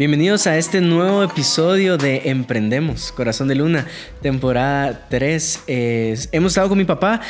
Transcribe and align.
Bienvenidos 0.00 0.46
a 0.46 0.56
este 0.56 0.80
nuevo 0.80 1.22
episodio 1.22 1.98
de 1.98 2.30
Emprendemos, 2.30 3.12
Corazón 3.12 3.48
de 3.48 3.54
Luna, 3.54 3.86
temporada 4.22 5.06
3. 5.10 5.64
hemos 5.66 6.52
estado 6.52 6.70
con 6.70 6.78
mi 6.78 6.86
papá 6.86 7.20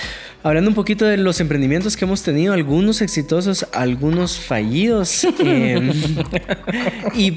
hablando 0.43 0.71
un 0.71 0.75
poquito 0.75 1.05
de 1.05 1.17
los 1.17 1.41
emprendimientos 1.41 1.97
que 1.97 2.05
hemos 2.05 2.23
tenido, 2.23 2.55
algunos 2.55 3.03
exitosos, 3.03 3.67
algunos 3.73 4.39
fallidos. 4.39 5.27
Em, 5.41 5.91
y, 7.15 7.33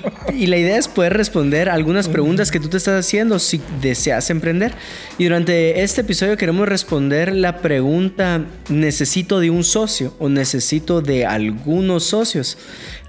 la 0.46 0.58
idea 0.58 0.78
es 0.78 0.88
poder 0.88 1.14
responder 1.14 1.70
algunas 1.70 2.08
preguntas 2.08 2.52
que 2.52 2.60
tú 2.60 2.68
te 2.68 2.78
estás 2.78 3.06
haciendo 3.06 3.40
si 3.40 3.62
deseas 3.82 4.30
emprender. 4.30 4.74
Y 5.18 5.24
durante 5.24 5.82
este 5.82 6.02
episodio 6.02 6.38
queremos 6.38 6.68
responder 6.68 7.34
la 7.34 7.58
pregunta, 7.60 8.46
¿necesito 8.70 9.40
de 9.40 9.50
un 9.50 9.64
socio 9.64 10.14
o 10.20 10.30
necesito 10.30 11.02
de 11.02 11.26
algunos 11.26 12.04
socios? 12.04 12.58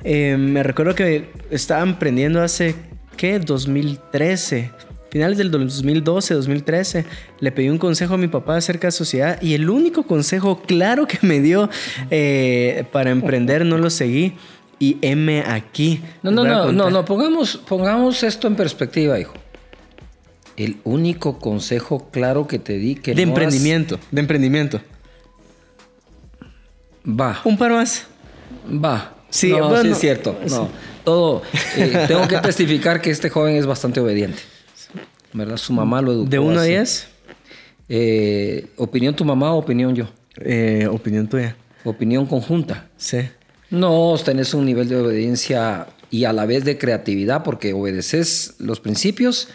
Em, 0.04 0.52
me 0.52 0.62
recuerdo 0.62 0.94
que 0.94 1.30
estaba 1.50 1.82
emprendiendo 1.82 2.42
hace, 2.42 2.74
¿qué? 3.16 3.38
2013 3.38 4.70
finales 5.14 5.38
del 5.38 5.52
2012, 5.52 6.34
2013, 6.34 7.04
le 7.38 7.52
pedí 7.52 7.68
un 7.68 7.78
consejo 7.78 8.14
a 8.14 8.16
mi 8.16 8.26
papá 8.26 8.56
acerca 8.56 8.88
de 8.88 8.90
sociedad 8.90 9.40
y 9.40 9.54
el 9.54 9.70
único 9.70 10.02
consejo 10.02 10.60
claro 10.60 11.06
que 11.06 11.18
me 11.22 11.38
dio 11.38 11.70
eh, 12.10 12.84
para 12.90 13.10
emprender 13.12 13.64
no 13.64 13.78
lo 13.78 13.90
seguí. 13.90 14.34
Y 14.80 14.98
M 15.02 15.40
aquí. 15.46 16.02
No, 16.24 16.32
no, 16.32 16.42
no, 16.42 16.72
no, 16.72 16.90
no, 16.90 17.04
pongamos, 17.04 17.56
pongamos 17.56 18.24
esto 18.24 18.48
en 18.48 18.56
perspectiva, 18.56 19.20
hijo. 19.20 19.34
El 20.56 20.78
único 20.82 21.38
consejo 21.38 22.08
claro 22.10 22.48
que 22.48 22.58
te 22.58 22.76
di 22.76 22.96
que 22.96 23.14
de 23.14 23.22
emprendimiento, 23.22 24.00
de 24.10 24.20
emprendimiento. 24.20 24.80
Va. 27.06 27.40
Un 27.44 27.56
par 27.56 27.70
más. 27.70 28.08
Va. 28.68 29.13
Sí, 29.30 29.50
no, 29.50 29.82
sí 29.82 29.88
es 29.88 29.98
cierto. 29.98 30.38
No, 30.48 30.68
todo. 31.04 31.42
Eh, 31.76 32.04
tengo 32.06 32.28
que 32.28 32.38
testificar 32.38 33.00
que 33.00 33.10
este 33.10 33.30
joven 33.30 33.56
es 33.56 33.66
bastante 33.66 34.00
obediente. 34.00 34.40
¿verdad? 35.34 35.56
Su 35.56 35.72
mamá 35.72 36.00
lo 36.00 36.12
educó. 36.12 36.30
¿De 36.30 36.38
1 36.38 36.60
a 36.60 36.62
10? 36.62 37.08
Eh, 37.88 38.68
¿Opinión 38.76 39.14
tu 39.14 39.24
mamá 39.24 39.52
o 39.52 39.58
opinión 39.58 39.94
yo? 39.94 40.08
Eh, 40.36 40.88
opinión 40.90 41.28
tuya. 41.28 41.56
Opinión 41.84 42.24
conjunta. 42.24 42.88
Sí. 42.96 43.18
No, 43.68 44.14
tenés 44.24 44.54
un 44.54 44.64
nivel 44.64 44.88
de 44.88 44.96
obediencia 44.96 45.88
y 46.10 46.24
a 46.24 46.32
la 46.32 46.46
vez 46.46 46.64
de 46.64 46.78
creatividad 46.78 47.42
porque 47.42 47.72
obedeces 47.72 48.54
los 48.58 48.80
principios 48.80 49.48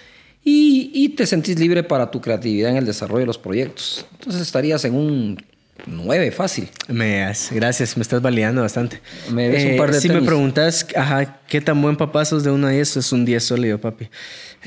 y, 0.43 1.09
te 1.09 1.25
sentís 1.25 1.59
libre 1.59 1.83
para 1.83 2.11
tu 2.11 2.21
creatividad 2.21 2.71
en 2.71 2.77
el 2.77 2.85
desarrollo 2.85 3.21
de 3.21 3.25
los 3.25 3.37
proyectos. 3.37 4.05
Entonces 4.13 4.41
estarías 4.41 4.83
en 4.85 4.95
un 4.95 5.37
9 5.85 6.31
fácil. 6.31 6.69
Me 6.87 7.31
gracias, 7.51 7.97
me 7.97 8.01
estás 8.01 8.21
validando 8.21 8.61
bastante. 8.61 9.01
Me 9.31 9.49
ves 9.49 9.65
un 9.65 9.77
par 9.77 9.91
de 9.91 9.97
eh, 9.97 10.01
Si 10.01 10.09
me 10.09 10.21
preguntas, 10.21 10.87
ajá, 10.95 11.39
¿qué 11.47 11.61
tan 11.61 11.81
buen 11.81 11.95
papá 11.95 12.25
sos 12.25 12.43
de 12.43 12.51
1 12.51 12.67
a 12.67 12.69
10? 12.71 12.97
Es 12.97 13.11
un 13.11 13.25
10 13.25 13.43
sólido, 13.43 13.79
papi. 13.79 14.09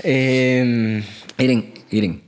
Eh, 0.02 1.02
Iren, 1.38 1.72
Iren. 1.90 2.22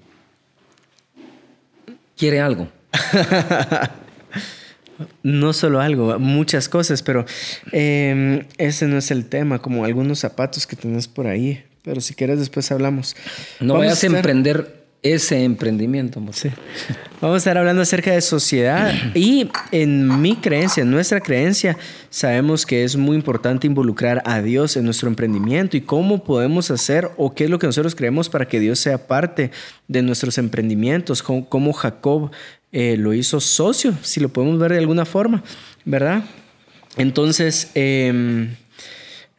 ¿Quiere 2.17 2.41
algo? 2.41 2.69
no 5.23 5.53
solo 5.53 5.81
algo, 5.81 6.19
muchas 6.19 6.69
cosas, 6.69 7.03
pero 7.03 7.25
em, 7.73 8.45
ese 8.59 8.87
no 8.87 8.99
es 8.99 9.11
el 9.11 9.27
tema, 9.27 9.61
como 9.61 9.85
algunos 9.85 10.21
zapatos 10.21 10.67
que 10.67 10.77
tenés 10.77 11.09
por 11.09 11.27
ahí. 11.27 11.65
Pero 11.83 12.01
si 12.01 12.15
quieres 12.15 12.39
después 12.39 12.71
hablamos. 12.73 13.15
No 13.61 13.75
vayas 13.75 14.03
a, 14.03 14.07
emprender 14.07 14.84
ese 15.05 15.45
emprendimiento. 15.45 16.21
Sí. 16.33 16.49
Vamos 17.21 17.35
a 17.35 17.39
estar 17.39 17.59
hablando 17.59 17.83
acerca 17.83 18.13
de 18.13 18.23
sociedad 18.23 18.93
y 19.15 19.49
en 19.71 20.21
mi 20.21 20.35
creencia, 20.35 20.83
en 20.83 20.91
nuestra 20.91 21.21
creencia, 21.21 21.77
sabemos 22.09 22.65
que 22.65 22.83
es 22.83 22.97
muy 22.97 23.15
importante 23.15 23.67
involucrar 23.67 24.23
a 24.25 24.41
Dios 24.41 24.77
en 24.77 24.85
nuestro 24.85 25.09
emprendimiento 25.09 25.77
y 25.77 25.83
cómo 25.83 26.25
podemos 26.25 26.71
hacer 26.71 27.11
o 27.19 27.35
qué 27.35 27.45
es 27.45 27.51
lo 27.51 27.59
que 27.59 27.67
nosotros 27.67 27.95
creemos 27.95 28.31
para 28.31 28.49
que 28.49 28.59
Dios 28.59 28.79
sea 28.79 29.07
parte 29.07 29.51
de 29.89 30.03
nuestros 30.03 30.39
emprendimientos, 30.39 31.23
cómo, 31.23 31.73
Jacob 31.75 32.31
eh, 32.73 32.97
lo 32.97 33.13
hizo 33.13 33.41
socio, 33.41 33.95
si 34.01 34.21
lo 34.21 34.31
podemos 34.31 34.59
ver 34.59 34.73
de 34.73 34.79
alguna 34.79 35.05
forma, 35.05 35.45
¿verdad? 35.85 36.25
Entonces, 36.97 37.71
eh, 37.75 38.49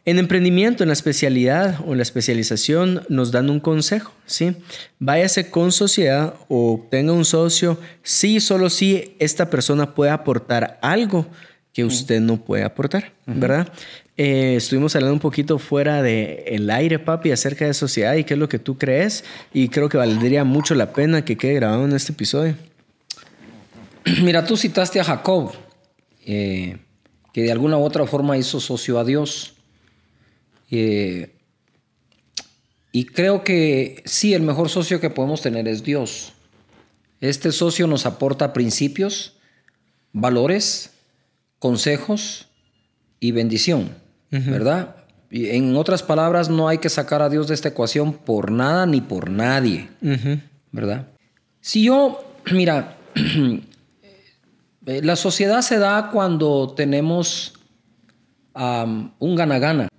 en 0.05 0.19
emprendimiento, 0.19 0.83
en 0.83 0.89
la 0.89 0.93
especialidad 0.93 1.79
o 1.85 1.91
en 1.91 1.97
la 1.97 2.03
especialización, 2.03 3.01
nos 3.09 3.31
dan 3.31 3.49
un 3.49 3.59
consejo, 3.59 4.13
¿sí? 4.27 4.55
Váyase 4.99 5.49
con 5.49 5.71
sociedad 5.71 6.35
o 6.47 6.85
tenga 6.91 7.11
un 7.11 7.25
socio, 7.25 7.79
sí, 8.03 8.39
solo 8.39 8.69
si 8.69 9.15
esta 9.17 9.49
persona 9.49 9.95
puede 9.95 10.11
aportar 10.11 10.77
algo 10.83 11.25
que 11.73 11.83
usted 11.83 12.21
no 12.21 12.37
puede 12.37 12.63
aportar, 12.63 13.13
¿verdad? 13.25 13.67
Eh, 14.15 14.55
estuvimos 14.55 14.95
hablando 14.95 15.13
un 15.13 15.19
poquito 15.19 15.57
fuera 15.57 16.01
del 16.01 16.43
el 16.45 16.69
aire, 16.69 16.99
papi, 16.99 17.31
acerca 17.31 17.65
de 17.65 17.73
sociedad 17.73 18.13
y 18.13 18.23
qué 18.23 18.35
es 18.35 18.39
lo 18.39 18.47
que 18.47 18.59
tú 18.59 18.77
crees, 18.77 19.25
y 19.53 19.69
creo 19.69 19.89
que 19.89 19.97
valdría 19.97 20.43
mucho 20.43 20.75
la 20.75 20.93
pena 20.93 21.25
que 21.25 21.35
quede 21.35 21.55
grabado 21.55 21.83
en 21.83 21.93
este 21.93 22.11
episodio. 22.11 22.55
Mira, 24.23 24.45
tú 24.45 24.55
citaste 24.55 24.99
a 24.99 25.03
Jacob, 25.03 25.51
eh, 26.25 26.77
que 27.33 27.41
de 27.41 27.51
alguna 27.51 27.77
u 27.77 27.83
otra 27.83 28.05
forma 28.05 28.37
hizo 28.37 28.59
socio 28.59 28.99
a 28.99 29.03
Dios. 29.03 29.54
Eh, 30.71 31.35
y 32.91 33.05
creo 33.05 33.43
que 33.43 34.01
sí, 34.05 34.33
el 34.33 34.41
mejor 34.41 34.69
socio 34.69 34.99
que 34.99 35.09
podemos 35.09 35.41
tener 35.41 35.67
es 35.67 35.83
Dios. 35.83 36.33
Este 37.19 37.51
socio 37.51 37.87
nos 37.87 38.05
aporta 38.05 38.53
principios, 38.53 39.37
valores, 40.13 40.91
consejos 41.59 42.47
y 43.19 43.31
bendición, 43.31 43.89
¿verdad? 44.29 44.95
Y 45.29 45.49
en 45.49 45.75
otras 45.75 46.03
palabras, 46.03 46.49
no 46.49 46.67
hay 46.67 46.77
que 46.77 46.89
sacar 46.89 47.21
a 47.21 47.29
Dios 47.29 47.47
de 47.47 47.55
esta 47.55 47.69
ecuación 47.69 48.13
por 48.13 48.51
nada 48.51 48.85
ni 48.85 49.01
por 49.01 49.29
nadie, 49.29 49.89
¿verdad? 50.71 51.07
Si 51.59 51.83
yo, 51.83 52.23
mira, 52.51 52.97
la 54.85 55.15
sociedad 55.15 55.61
se 55.61 55.79
da 55.79 56.11
cuando 56.11 56.73
tenemos 56.75 57.53
un 58.53 59.35
gana-gana. 59.35 59.89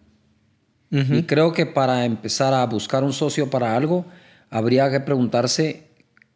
Y 1.13 1.25
creo 1.25 1.53
que 1.53 1.67
para 1.67 2.05
empezar 2.05 2.55
a 2.55 2.65
buscar 2.67 3.05
un 3.05 3.13
socio 3.13 3.51
para 3.51 3.77
algo, 3.77 4.07
habría 4.51 4.91
que 4.91 5.01
preguntarse, 5.01 5.89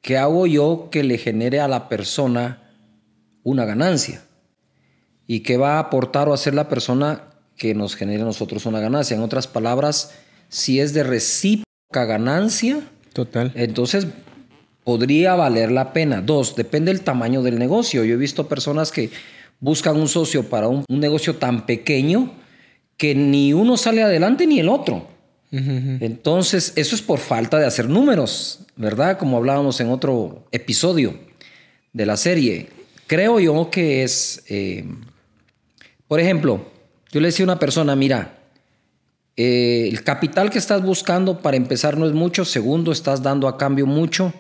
¿qué 0.02 0.18
hago 0.18 0.46
yo 0.46 0.88
que 0.90 1.02
le 1.02 1.18
genere 1.18 1.60
a 1.60 1.68
la 1.68 1.88
persona 1.88 2.70
una 3.42 3.64
ganancia? 3.64 4.22
¿Y 5.26 5.40
qué 5.40 5.56
va 5.56 5.76
a 5.76 5.78
aportar 5.78 6.28
o 6.28 6.34
hacer 6.34 6.54
la 6.54 6.68
persona 6.68 7.22
que 7.56 7.74
nos 7.74 7.94
genere 7.94 8.22
a 8.22 8.26
nosotros 8.26 8.66
una 8.66 8.80
ganancia? 8.80 9.16
En 9.16 9.22
otras 9.22 9.46
palabras, 9.46 10.12
si 10.48 10.80
es 10.80 10.92
de 10.92 11.04
recíproca 11.04 12.04
ganancia, 12.04 12.80
Total. 13.12 13.52
entonces 13.54 14.08
podría 14.84 15.34
valer 15.36 15.70
la 15.70 15.92
pena. 15.92 16.20
Dos, 16.20 16.56
depende 16.56 16.92
del 16.92 17.02
tamaño 17.02 17.42
del 17.42 17.58
negocio. 17.58 18.04
Yo 18.04 18.14
he 18.14 18.18
visto 18.18 18.48
personas 18.48 18.90
que 18.90 19.10
buscan 19.60 19.96
un 19.96 20.08
socio 20.08 20.48
para 20.48 20.68
un 20.68 20.84
negocio 20.88 21.36
tan 21.36 21.66
pequeño 21.66 22.32
que 23.00 23.14
ni 23.14 23.54
uno 23.54 23.78
sale 23.78 24.02
adelante 24.02 24.46
ni 24.46 24.60
el 24.60 24.68
otro. 24.68 25.08
Entonces, 25.50 26.74
eso 26.76 26.94
es 26.94 27.00
por 27.00 27.18
falta 27.18 27.58
de 27.58 27.64
hacer 27.64 27.88
números, 27.88 28.60
¿verdad? 28.76 29.16
Como 29.16 29.38
hablábamos 29.38 29.80
en 29.80 29.88
otro 29.88 30.44
episodio 30.52 31.18
de 31.94 32.04
la 32.04 32.18
serie. 32.18 32.68
Creo 33.06 33.40
yo 33.40 33.70
que 33.70 34.02
es, 34.02 34.44
eh, 34.50 34.84
por 36.08 36.20
ejemplo, 36.20 36.70
yo 37.10 37.20
le 37.20 37.28
decía 37.28 37.44
a 37.44 37.48
una 37.48 37.58
persona, 37.58 37.96
mira, 37.96 38.38
eh, 39.34 39.88
el 39.90 40.04
capital 40.04 40.50
que 40.50 40.58
estás 40.58 40.82
buscando 40.82 41.40
para 41.40 41.56
empezar 41.56 41.96
no 41.96 42.06
es 42.06 42.12
mucho, 42.12 42.44
segundo, 42.44 42.92
estás 42.92 43.22
dando 43.22 43.48
a 43.48 43.56
cambio 43.56 43.86
mucho 43.86 44.34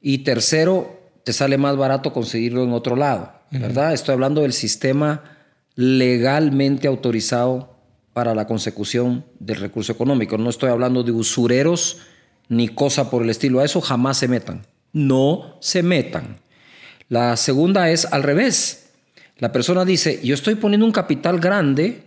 y 0.00 0.18
tercero, 0.18 1.00
te 1.24 1.32
sale 1.32 1.58
más 1.58 1.76
barato 1.76 2.12
conseguirlo 2.12 2.62
en 2.62 2.72
otro 2.72 2.94
lado, 2.94 3.32
¿verdad? 3.50 3.92
Estoy 3.92 4.12
hablando 4.12 4.42
del 4.42 4.52
sistema 4.52 5.33
legalmente 5.74 6.86
autorizado 6.86 7.74
para 8.12 8.34
la 8.34 8.46
consecución 8.46 9.24
del 9.40 9.56
recurso 9.56 9.92
económico. 9.92 10.38
No 10.38 10.50
estoy 10.50 10.70
hablando 10.70 11.02
de 11.02 11.12
usureros 11.12 11.98
ni 12.48 12.68
cosa 12.68 13.10
por 13.10 13.22
el 13.22 13.30
estilo. 13.30 13.60
A 13.60 13.64
eso 13.64 13.80
jamás 13.80 14.18
se 14.18 14.28
metan. 14.28 14.66
No 14.92 15.56
se 15.60 15.82
metan. 15.82 16.38
La 17.08 17.36
segunda 17.36 17.90
es 17.90 18.06
al 18.06 18.22
revés. 18.22 18.90
La 19.38 19.50
persona 19.50 19.84
dice, 19.84 20.20
yo 20.22 20.34
estoy 20.34 20.54
poniendo 20.54 20.86
un 20.86 20.92
capital 20.92 21.40
grande, 21.40 22.04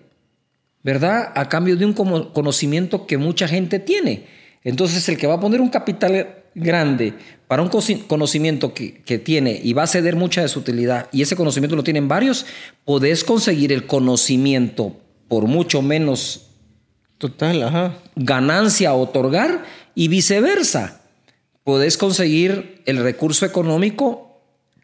¿verdad? 0.81 1.33
A 1.35 1.49
cambio 1.49 1.75
de 1.75 1.85
un 1.85 1.93
conocimiento 1.93 3.05
que 3.05 3.17
mucha 3.17 3.47
gente 3.47 3.79
tiene. 3.79 4.27
Entonces 4.63 5.07
el 5.09 5.17
que 5.17 5.27
va 5.27 5.35
a 5.35 5.39
poner 5.39 5.59
un 5.59 5.69
capital 5.69 6.36
grande 6.57 7.13
para 7.47 7.61
un 7.61 7.69
conocimiento 7.69 8.73
que, 8.73 9.21
tiene 9.23 9.59
y 9.63 9.73
va 9.73 9.83
a 9.83 9.87
ceder 9.87 10.15
mucha 10.15 10.41
de 10.41 10.49
su 10.49 10.59
utilidad 10.59 11.07
y 11.11 11.21
ese 11.21 11.35
conocimiento 11.35 11.75
lo 11.75 11.83
tienen 11.83 12.07
varios, 12.07 12.45
podés 12.83 13.23
conseguir 13.23 13.71
el 13.71 13.85
conocimiento 13.85 14.97
por 15.27 15.45
mucho 15.45 15.81
menos 15.81 16.43
Total, 17.17 17.97
ganancia 18.15 18.89
a 18.89 18.93
otorgar 18.93 19.65
y 19.95 20.07
viceversa. 20.07 21.01
Podés 21.63 21.97
conseguir 21.97 22.83
el 22.85 22.97
recurso 22.97 23.45
económico 23.45 24.39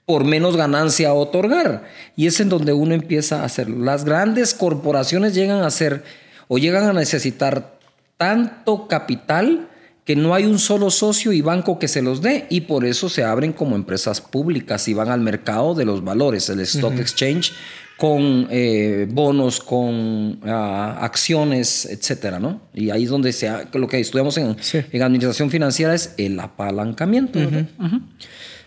por 0.06 0.24
menos 0.24 0.58
ganancia 0.58 1.10
a 1.10 1.14
otorgar. 1.14 1.84
Y 2.16 2.26
es 2.26 2.40
en 2.40 2.50
donde 2.50 2.74
uno 2.74 2.96
empieza 2.96 3.42
a 3.42 3.46
hacer. 3.46 3.70
Las 3.70 4.04
grandes 4.04 4.56
corporaciones 4.56 5.36
llegan 5.36 5.62
a 5.62 5.70
ser 5.70 6.04
o 6.48 6.58
llegan 6.58 6.86
a 6.86 6.94
necesitar 6.94 7.78
tanto 8.18 8.88
capital 8.88 9.70
que 10.06 10.16
no 10.16 10.34
hay 10.34 10.46
un 10.46 10.60
solo 10.60 10.90
socio 10.90 11.32
y 11.32 11.42
banco 11.42 11.80
que 11.80 11.88
se 11.88 12.02
los 12.02 12.22
dé 12.22 12.46
y 12.50 12.62
por 12.62 12.86
eso 12.86 13.08
se 13.10 13.24
abren 13.24 13.54
como 13.54 13.76
empresas 13.76 14.20
públicas 14.20 14.88
y 14.88 14.94
van 14.94 15.10
al 15.10 15.22
mercado 15.22 15.76
de 15.76 15.86
los 15.86 16.04
valores, 16.04 16.50
el 16.50 16.60
stock 16.62 17.00
exchange, 17.00 17.54
con 17.96 18.48
eh, 18.50 19.08
bonos, 19.10 19.60
con 19.62 20.40
ah, 20.44 20.98
acciones, 21.02 21.86
etcétera, 21.86 22.40
¿no? 22.40 22.62
Y 22.74 22.90
ahí 22.90 23.04
es 23.04 23.10
donde 23.10 23.32
se 23.32 23.50
lo 23.74 23.88
que 23.88 24.00
estudiamos 24.00 24.38
en, 24.38 24.58
en, 24.92 25.02
administración 25.02 25.50
financiera 25.50 25.94
es 25.94 26.14
el 26.18 26.40
apalancamiento. 26.40 27.40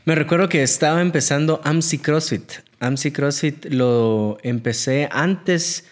Me 0.04 0.14
recuerdo 0.14 0.48
que 0.48 0.62
estaba 0.62 1.02
empezando 1.02 1.60
AMSI 1.64 1.98
CrossFit. 1.98 2.52
AMSI 2.80 3.10
CrossFit 3.10 3.66
lo 3.66 4.38
empecé 4.42 5.08
antes 5.10 5.84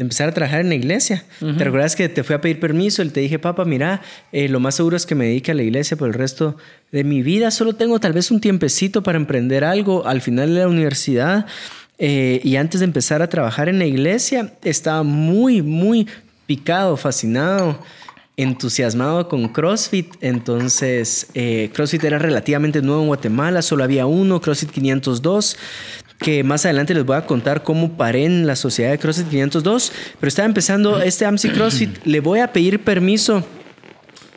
de 0.00 0.04
empezar 0.04 0.30
a 0.30 0.32
trabajar 0.32 0.62
en 0.62 0.70
la 0.70 0.76
iglesia. 0.76 1.24
¿Te 1.40 1.62
recuerdas 1.62 1.94
que 1.94 2.08
te 2.08 2.24
fui 2.24 2.34
a 2.34 2.40
pedir 2.40 2.58
permiso? 2.58 3.02
Y 3.02 3.10
te 3.10 3.20
dije, 3.20 3.38
papá, 3.38 3.66
mira, 3.66 4.00
eh, 4.32 4.48
lo 4.48 4.58
más 4.58 4.76
seguro 4.76 4.96
es 4.96 5.04
que 5.04 5.14
me 5.14 5.26
dedique 5.26 5.50
a 5.50 5.54
la 5.54 5.62
iglesia 5.62 5.94
por 5.98 6.08
el 6.08 6.14
resto 6.14 6.56
de 6.90 7.04
mi 7.04 7.20
vida. 7.20 7.50
Solo 7.50 7.74
tengo 7.74 8.00
tal 8.00 8.14
vez 8.14 8.30
un 8.30 8.40
tiempecito 8.40 9.02
para 9.02 9.18
emprender 9.18 9.62
algo 9.62 10.06
al 10.06 10.22
final 10.22 10.54
de 10.54 10.60
la 10.60 10.68
universidad. 10.68 11.44
Eh, 11.98 12.40
y 12.42 12.56
antes 12.56 12.80
de 12.80 12.86
empezar 12.86 13.20
a 13.20 13.28
trabajar 13.28 13.68
en 13.68 13.78
la 13.78 13.84
iglesia, 13.84 14.54
estaba 14.64 15.02
muy, 15.02 15.60
muy 15.60 16.08
picado, 16.46 16.96
fascinado 16.96 17.78
entusiasmado 18.38 19.28
con 19.28 19.48
CrossFit. 19.48 20.14
Entonces, 20.22 21.26
eh, 21.34 21.68
CrossFit 21.74 22.04
era 22.04 22.18
relativamente 22.18 22.80
nuevo 22.80 23.02
en 23.02 23.08
Guatemala, 23.08 23.60
solo 23.60 23.84
había 23.84 24.06
uno, 24.06 24.40
CrossFit 24.40 24.70
502 24.70 25.58
que 26.20 26.44
más 26.44 26.64
adelante 26.64 26.94
les 26.94 27.04
voy 27.04 27.16
a 27.16 27.26
contar 27.26 27.62
cómo 27.62 27.96
paré 27.96 28.26
en 28.26 28.46
la 28.46 28.54
sociedad 28.54 28.90
de 28.90 28.98
CrossFit 28.98 29.28
502, 29.28 29.92
pero 30.20 30.28
estaba 30.28 30.46
empezando 30.46 31.00
este 31.00 31.24
AMSI 31.24 31.48
CrossFit, 31.50 32.04
le 32.04 32.20
voy 32.20 32.40
a 32.40 32.52
pedir 32.52 32.84
permiso 32.84 33.42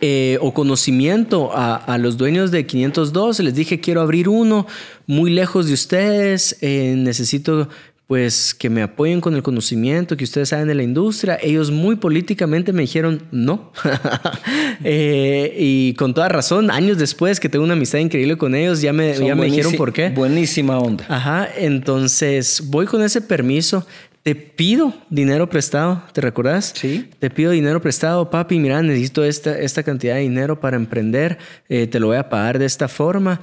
eh, 0.02 0.38
o 0.42 0.54
conocimiento 0.54 1.52
a, 1.54 1.98
los 1.98 2.18
dueños 2.18 2.52
de 2.52 2.66
502, 2.66 3.40
les 3.42 3.54
dije 3.54 3.80
quiero 3.80 4.02
abrir 4.02 4.30
uno 4.30 4.66
muy 5.08 5.30
lejos 5.32 5.68
de 5.68 5.74
ustedes, 5.74 6.58
eh, 6.62 6.96
necesito 6.98 7.70
pues 8.13 8.54
que 8.54 8.69
me 8.69 8.83
apoyen 8.83 9.21
con 9.21 9.33
el 9.33 9.42
conocimiento 9.42 10.15
que 10.15 10.24
ustedes 10.24 10.50
saben 10.50 10.68
de 10.68 10.75
la 10.75 10.83
industria. 10.83 11.39
Ellos 11.42 11.71
muy 11.71 11.95
políticamente 11.95 12.71
me 12.71 12.83
dijeron 12.83 13.24
no. 13.31 13.71
Eh, 14.86 15.56
y 15.57 15.94
con 15.94 16.13
toda 16.13 16.30
razón, 16.30 16.69
años 16.69 16.98
después 16.98 17.39
que 17.39 17.48
tengo 17.50 17.63
una 17.63 17.74
amistad 17.74 18.00
increíble 18.00 18.38
con 18.38 18.54
ellos, 18.54 18.81
ya 18.81 18.92
me, 18.92 19.13
ya 19.18 19.33
me 19.33 19.45
dijeron 19.45 19.74
por 19.74 19.94
qué. 19.94 20.10
Buenísima 20.10 20.77
onda. 20.77 21.06
Ajá, 21.07 21.48
entonces 21.57 22.62
voy 22.65 22.86
con 22.86 23.01
ese 23.01 23.21
permiso. 23.21 23.88
Te 24.21 24.36
pido 24.36 24.94
dinero 25.10 25.50
prestado, 25.50 26.04
¿te 26.12 26.21
recuerdas? 26.21 26.74
Sí. 26.75 27.10
Te 27.18 27.31
pido 27.31 27.51
dinero 27.51 27.81
prestado, 27.81 28.30
papi, 28.30 28.60
mira, 28.60 28.81
necesito 28.83 29.24
esta, 29.24 29.57
esta 29.57 29.81
cantidad 29.81 30.15
de 30.15 30.21
dinero 30.21 30.60
para 30.60 30.75
emprender, 30.75 31.39
eh, 31.68 31.88
te 31.88 32.00
lo 32.00 32.07
voy 32.07 32.18
a 32.18 32.30
pagar 32.30 32.60
de 32.60 32.65
esta 32.65 32.88
forma. 32.88 33.42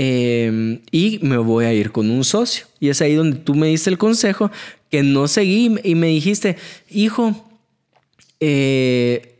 Em, 0.00 0.80
y 0.92 1.18
me 1.22 1.38
voy 1.38 1.64
a 1.64 1.72
ir 1.72 1.90
con 1.90 2.08
un 2.08 2.22
socio. 2.22 2.67
Y 2.80 2.88
es 2.88 3.00
ahí 3.00 3.14
donde 3.14 3.38
tú 3.38 3.54
me 3.54 3.68
diste 3.68 3.90
el 3.90 3.98
consejo 3.98 4.50
que 4.90 5.02
no 5.02 5.28
seguí 5.28 5.76
y 5.82 5.94
me 5.94 6.08
dijiste, 6.08 6.56
hijo, 6.90 7.34
eh, 8.40 9.34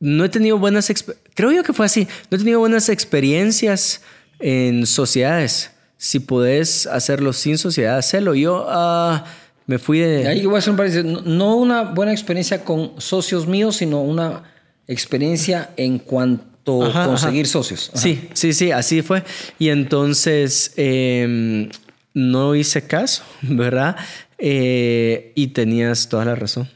no 0.00 0.24
he 0.24 0.28
tenido 0.28 0.58
buenas, 0.58 0.92
creo 1.34 1.52
yo 1.52 1.62
que 1.62 1.72
fue 1.72 1.86
así, 1.86 2.08
no 2.30 2.36
he 2.36 2.38
tenido 2.38 2.58
buenas 2.58 2.88
experiencias 2.88 4.02
en 4.40 4.86
sociedades. 4.86 5.70
Si 5.96 6.18
podés 6.18 6.86
hacerlo 6.88 7.32
sin 7.32 7.58
sociedad, 7.58 7.98
hazlo. 7.98 8.34
Yo 8.34 8.66
uh, 8.66 9.22
me 9.66 9.78
fui 9.78 10.00
de... 10.00 10.26
Ahí 10.26 10.44
voy 10.44 10.56
a 10.56 10.58
hacer 10.58 11.04
un 11.04 11.36
No 11.38 11.54
una 11.54 11.82
buena 11.82 12.10
experiencia 12.10 12.64
con 12.64 13.00
socios 13.00 13.46
míos, 13.46 13.76
sino 13.76 14.02
una 14.02 14.42
experiencia 14.88 15.70
en 15.76 16.00
cuanto 16.00 16.52
conseguir 16.64 17.46
socios. 17.46 17.90
Sí, 17.94 18.28
sí, 18.32 18.52
sí, 18.52 18.72
así 18.72 19.02
fue. 19.02 19.22
Y 19.58 19.68
entonces 19.68 20.72
em, 20.76 21.68
no 22.14 22.54
hice 22.54 22.86
caso, 22.86 23.24
¿verdad? 23.42 23.96
Eh, 24.38 25.32
y 25.34 25.48
tenías 25.48 26.08
toda 26.08 26.24
la 26.24 26.34
razón. 26.34 26.68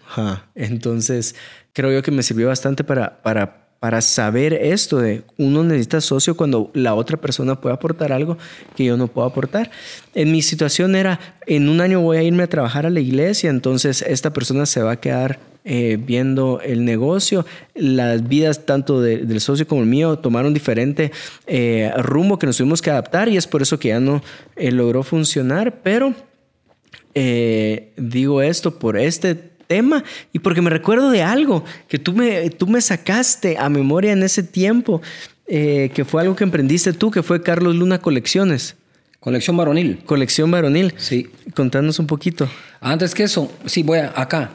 Entonces 0.55 1.35
creo 1.73 1.93
yo 1.93 2.03
que 2.03 2.11
me 2.11 2.23
sirvió 2.23 2.49
bastante 2.49 2.85
para, 2.85 3.23
para, 3.23 3.66
para 3.81 4.01
saber 4.01 4.55
esto 4.55 4.99
de 4.99 5.23
uno 5.37 5.63
necesita 5.63 6.01
socio 6.01 6.37
cuando 6.37 6.71
la 6.75 6.95
otra 6.95 7.17
persona 7.19 7.61
puede 7.61 7.75
aportar 7.75 8.13
algo 8.13 8.39
que 8.75 8.85
yo 8.85 8.97
no 8.97 9.07
puedo 9.07 9.27
aportar. 9.27 9.71
En 10.15 10.33
mi 10.33 10.43
situación 10.43 10.97
era, 10.97 11.21
en 11.47 11.69
un 11.69 11.81
año 11.81 12.01
voy 12.01 12.17
a 12.17 12.23
irme 12.23 12.43
a 12.43 12.49
trabajar 12.49 12.87
a 12.87 12.91
la 12.91 13.01
iglesia, 13.01 13.51
entonces 13.51 14.03
esta 14.03 14.33
persona 14.33 14.67
se 14.67 14.83
va 14.83 14.93
a 14.93 15.01
quedar 15.01 15.39
eh, 15.69 15.99
viendo 16.01 16.61
el 16.63 16.85
negocio. 16.85 17.45
Las 17.75 18.29
vidas 18.29 18.67
tanto 18.67 19.01
del 19.03 19.41
socio 19.41 19.67
como 19.67 19.83
el 19.83 19.89
mío 19.89 20.17
tomaron 20.17 20.55
diferente 20.55 21.11
eh, 21.49 21.93
rumbo 21.97 22.39
que 22.39 22.47
nos 22.47 22.57
tuvimos 22.57 22.81
que 22.81 22.91
adaptar 22.91 23.29
y 23.29 23.37
es 23.37 23.49
por 23.49 23.63
eso 23.63 23.77
que 23.77 23.89
ya 23.89 23.99
no 23.99 24.23
eh, 24.55 24.71
logró 24.71 25.03
funcionar. 25.03 25.81
Pero 25.83 26.15
digo 27.97 28.43
esto 28.43 28.79
por 28.79 28.97
este 28.97 29.56
tema 29.67 30.05
y 30.33 30.39
porque 30.39 30.63
me 30.63 30.71
recuerdo 30.71 31.11
de 31.11 31.23
algo 31.23 31.65
que 31.89 31.99
tú 31.99 32.13
me, 32.13 32.51
tú 32.51 32.67
me 32.67 32.81
sacaste 32.81 33.57
a 33.59 33.69
memoria 33.69 34.13
en 34.13 34.23
ese 34.23 34.43
tiempo, 34.43 35.03
que 35.47 36.05
fue 36.09 36.23
algo 36.23 36.35
que 36.35 36.45
emprendiste 36.45 36.93
tú, 36.93 37.11
que 37.11 37.23
fue 37.23 37.43
Carlos 37.43 37.75
Luna 37.77 37.99
Colecciones. 37.99 38.77
Colección 39.21 39.57
varonil. 39.57 39.99
Colección 40.07 40.51
varonil. 40.51 40.95
Sí. 40.99 41.29
Contanos 41.55 41.99
un 41.99 42.07
poquito. 42.07 42.49
Antes 42.81 43.13
que 43.13 43.25
eso, 43.25 43.51
sí, 43.65 43.83
voy 43.83 43.99
acá. 43.99 44.51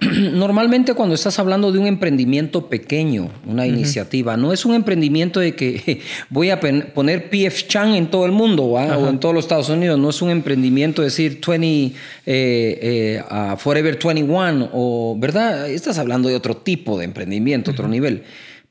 Normalmente 0.32 0.94
cuando 0.94 1.14
estás 1.14 1.38
hablando 1.38 1.72
de 1.72 1.78
un 1.78 1.86
emprendimiento 1.86 2.68
pequeño, 2.68 3.30
una 3.46 3.66
iniciativa, 3.66 4.36
no 4.36 4.52
es 4.52 4.64
un 4.64 4.74
emprendimiento 4.74 5.40
de 5.40 5.56
que 5.56 6.02
voy 6.30 6.50
a 6.50 6.60
poner 6.60 7.30
PF 7.30 7.66
Chang 7.66 7.94
en 7.94 8.08
todo 8.08 8.24
el 8.24 8.32
mundo 8.32 8.64
o 8.64 9.08
en 9.08 9.18
todos 9.18 9.34
los 9.34 9.44
Estados 9.44 9.68
Unidos, 9.68 9.98
no 9.98 10.10
es 10.10 10.22
un 10.22 10.30
emprendimiento 10.30 11.02
de 11.02 11.06
decir 11.06 11.40
20, 11.44 11.66
eh, 11.66 11.92
eh, 12.26 13.22
Forever 13.56 13.98
21 14.02 14.70
o, 14.72 15.16
¿verdad? 15.18 15.68
Estás 15.68 15.98
hablando 15.98 16.28
de 16.28 16.36
otro 16.36 16.56
tipo 16.56 16.96
de 16.96 17.04
emprendimiento, 17.04 17.72
otro 17.72 17.88
nivel. 17.88 18.22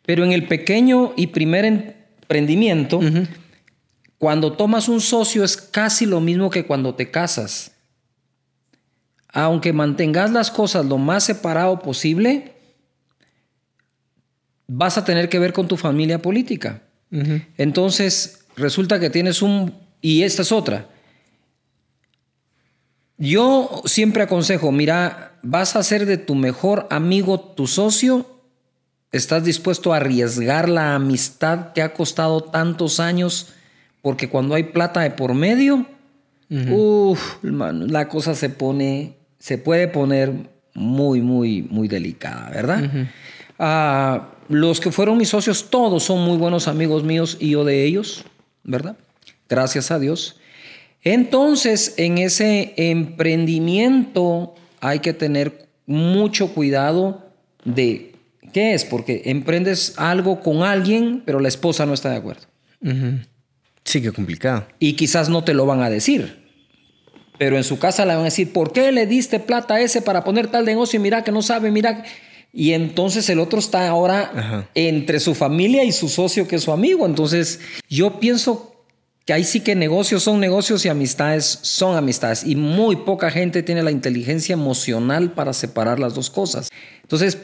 Pero 0.06 0.24
en 0.24 0.32
el 0.32 0.48
pequeño 0.48 1.14
y 1.18 1.28
primer 1.28 1.66
emprendimiento, 1.66 3.02
cuando 4.18 4.54
tomas 4.54 4.88
un 4.88 5.02
socio 5.02 5.44
es 5.44 5.58
casi 5.58 6.06
lo 6.06 6.22
mismo 6.22 6.50
que 6.50 6.66
cuando 6.66 6.96
te 6.96 7.12
casas 7.12 7.74
aunque 9.44 9.72
mantengas 9.72 10.32
las 10.32 10.50
cosas 10.50 10.88
lo 10.88 10.98
más 10.98 11.26
separado 11.26 11.80
posible, 11.80 12.54
vas 14.66 14.98
a 14.98 15.06
tener 15.06 15.30
que 15.30 15.38
ver 15.38 15.54
con 15.54 15.68
tu 15.68 15.78
familia 15.78 16.24
política. 16.24 16.82
Entonces, 17.56 18.46
resulta 18.56 19.00
que 19.00 19.12
tienes 19.12 19.44
un... 19.44 19.76
Y 20.02 20.24
esta 20.24 20.42
es 20.42 20.52
otra. 20.52 20.88
Yo 23.20 23.84
siempre 23.86 24.24
aconsejo, 24.24 24.72
mira, 24.72 25.38
vas 25.44 25.76
a 25.76 25.84
ser 25.84 26.08
de 26.08 26.18
tu 26.18 26.34
mejor 26.34 26.88
amigo 26.90 27.40
tu 27.40 27.68
socio, 27.68 28.42
estás 29.12 29.44
dispuesto 29.44 29.94
a 29.94 29.98
arriesgar 29.98 30.68
la 30.68 30.96
amistad 30.96 31.74
que 31.74 31.84
ha 31.84 31.94
costado 31.94 32.42
tantos 32.42 33.00
años, 33.00 33.54
porque 34.02 34.30
cuando 34.30 34.56
hay 34.56 34.64
plata 34.64 35.02
de 35.02 35.12
por 35.12 35.36
medio, 35.36 35.86
la 36.50 38.08
cosa 38.08 38.34
se 38.34 38.50
pone 38.50 39.17
se 39.40 39.58
puede 39.58 39.88
poner 39.88 40.32
muy, 40.74 41.22
muy, 41.22 41.64
muy 41.64 41.88
delicada, 41.88 42.50
¿verdad? 42.50 43.08
Ah, 43.60 44.30
los 44.50 44.80
que 44.80 44.92
fueron 44.92 45.18
mis 45.18 45.30
socios, 45.30 45.70
todos 45.70 46.04
son 46.04 46.24
muy 46.24 46.38
buenos 46.38 46.68
amigos 46.68 47.04
míos 47.04 47.38
y 47.40 47.52
yo 47.52 47.66
de 47.66 47.86
ellos, 47.86 48.24
¿verdad? 48.64 48.98
Gracias 49.50 49.92
a 49.92 50.00
Dios. 50.00 50.40
Entonces, 51.04 51.94
en 51.98 52.18
ese 52.18 52.74
emprendimiento 52.78 54.56
hay 54.80 55.00
que 55.00 55.14
tener 55.14 55.68
mucho 55.86 56.54
cuidado 56.54 57.32
de 57.64 58.14
qué 58.54 58.74
es, 58.74 58.86
porque 58.86 59.24
emprendes 59.26 59.94
algo 59.98 60.42
con 60.42 60.64
alguien, 60.64 61.24
pero 61.26 61.40
la 61.40 61.48
esposa 61.48 61.86
no 61.86 61.94
está 61.94 62.10
de 62.10 62.18
acuerdo. 62.18 62.44
Sí, 63.84 64.02
qué 64.02 64.12
complicado. 64.12 64.68
Y 64.80 64.94
quizás 64.94 65.30
no 65.30 65.44
te 65.44 65.54
lo 65.54 65.66
van 65.66 65.82
a 65.82 65.90
decir. 65.90 66.47
Pero 67.38 67.58
en 67.58 67.64
su 67.64 67.80
casa 67.80 68.06
le 68.06 68.14
van 68.14 68.22
a 68.22 68.26
decir, 68.26 68.52
¿por 68.52 68.72
qué 68.72 68.92
le 68.92 69.06
diste 69.06 69.40
plata 69.40 69.76
a 69.76 69.82
ese 69.82 70.02
para 70.02 70.24
poner 70.24 70.48
tal 70.48 70.66
negocio? 70.66 71.00
Y 71.00 71.04
mira 71.04 71.24
que 71.24 71.32
no 71.32 71.42
sabe, 71.42 71.72
mira. 71.72 72.04
Y 72.54 72.74
entonces 72.74 73.30
el 73.30 73.40
otro 73.40 73.60
está 73.60 73.88
ahora 73.88 74.68
entre 74.74 75.20
su 75.20 75.36
familia 75.36 75.84
y 75.84 75.92
su 75.92 76.10
socio 76.10 76.48
que 76.48 76.56
es 76.56 76.64
su 76.64 76.72
amigo. 76.72 77.06
Entonces 77.06 77.60
yo 77.88 78.20
pienso 78.20 78.74
que 79.26 79.34
ahí 79.34 79.44
sí 79.44 79.60
que 79.60 79.76
negocios 79.76 80.24
son 80.24 80.40
negocios 80.40 80.86
y 80.86 80.90
amistades 80.90 81.60
son 81.62 81.96
amistades. 81.98 82.44
Y 82.46 82.56
muy 82.56 82.96
poca 82.96 83.30
gente 83.30 83.62
tiene 83.62 83.84
la 83.84 83.92
inteligencia 83.92 84.54
emocional 84.54 85.34
para 85.34 85.54
separar 85.54 86.00
las 86.00 86.16
dos 86.16 86.30
cosas. 86.30 86.70
Entonces, 87.02 87.38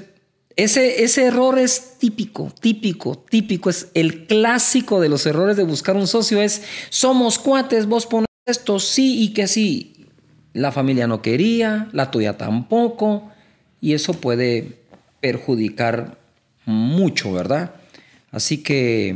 ese, 0.55 1.03
ese 1.03 1.25
error 1.25 1.59
es 1.59 1.97
típico, 1.99 2.51
típico, 2.59 3.17
típico. 3.29 3.69
Es 3.69 3.89
el 3.93 4.25
clásico 4.27 5.01
de 5.01 5.09
los 5.09 5.25
errores 5.25 5.57
de 5.57 5.63
buscar 5.63 5.97
un 5.97 6.07
socio. 6.07 6.41
Es, 6.41 6.63
somos 6.89 7.37
cuates, 7.37 7.85
vos 7.85 8.05
pones 8.05 8.27
esto 8.45 8.79
sí 8.79 9.23
y 9.23 9.33
que 9.33 9.47
sí. 9.47 9.89
La 10.53 10.71
familia 10.71 11.07
no 11.07 11.21
quería, 11.21 11.89
la 11.93 12.11
tuya 12.11 12.37
tampoco. 12.37 13.31
y 13.81 13.93
eso 13.93 14.13
puede 14.13 14.79
perjudicar 15.19 16.17
mucho, 16.65 17.33
¿verdad? 17.33 17.73
Así 18.31 18.63
que 18.63 19.15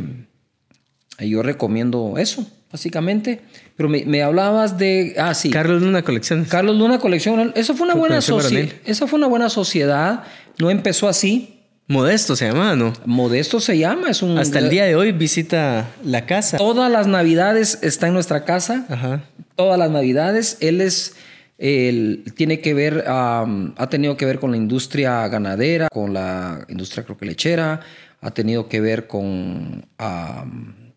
yo 1.19 1.41
recomiendo 1.43 2.15
eso, 2.17 2.45
básicamente. 2.71 3.41
Pero 3.75 3.89
me, 3.89 4.23
hablabas 4.23 4.77
de. 4.77 5.15
Ah, 5.17 5.33
sí. 5.33 5.49
Carlos 5.49 5.81
Luna 5.81 6.01
Colección. 6.01 6.45
Carlos 6.45 6.77
Luna 6.77 6.99
Colección. 6.99 7.51
Eso 7.55 7.75
fue 7.75 7.85
una 7.85 7.95
buena 7.95 8.21
sociedad. 8.21 8.69
Esa 8.85 9.07
fue 9.07 9.17
una 9.17 9.27
buena 9.27 9.49
sociedad. 9.49 10.23
No 10.57 10.69
empezó 10.69 11.07
así. 11.07 11.56
Modesto 11.87 12.35
se 12.35 12.47
llama, 12.47 12.75
¿no? 12.75 12.93
Modesto 13.05 13.59
se 13.59 13.77
llama, 13.77 14.09
es 14.09 14.21
un... 14.21 14.37
Hasta 14.37 14.59
el 14.59 14.69
día 14.69 14.85
de 14.85 14.95
hoy 14.95 15.13
visita 15.13 15.89
la 16.03 16.25
casa. 16.25 16.57
Todas 16.57 16.91
las 16.91 17.07
navidades 17.07 17.79
está 17.81 18.07
en 18.07 18.13
nuestra 18.13 18.43
casa. 18.43 18.85
Ajá. 18.89 19.23
Todas 19.55 19.79
las 19.79 19.89
navidades. 19.89 20.57
Él 20.59 20.81
es... 20.81 21.15
Él 21.57 22.23
tiene 22.35 22.59
que 22.59 22.75
ver, 22.75 23.05
ha 23.07 23.87
tenido 23.89 24.15
que 24.15 24.25
ver 24.25 24.37
con 24.37 24.51
la 24.51 24.57
industria 24.57 25.27
ganadera, 25.27 25.87
con 25.91 26.13
la 26.13 26.63
industria 26.67 27.03
creo 27.03 27.17
que 27.17 27.25
lechera, 27.25 27.79
ha 28.21 28.31
tenido 28.31 28.67
que 28.67 28.79
ver 28.79 29.07
con 29.07 29.87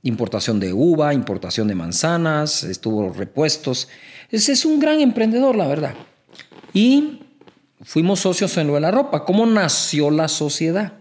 importación 0.02 0.60
de 0.60 0.74
uva, 0.74 1.14
importación 1.14 1.66
de 1.66 1.74
manzanas, 1.74 2.62
estuvo 2.64 3.10
repuestos. 3.10 3.88
Ese 4.30 4.52
es 4.52 4.66
un 4.66 4.78
gran 4.80 5.00
emprendedor, 5.00 5.56
la 5.56 5.66
verdad. 5.66 5.94
Y 6.74 7.20
fuimos 7.82 8.20
socios 8.20 8.56
en 8.56 8.66
lo 8.66 8.74
de 8.74 8.80
la 8.80 8.90
ropa. 8.90 9.24
¿Cómo 9.24 9.46
nació 9.46 10.10
la 10.10 10.28
sociedad? 10.28 10.94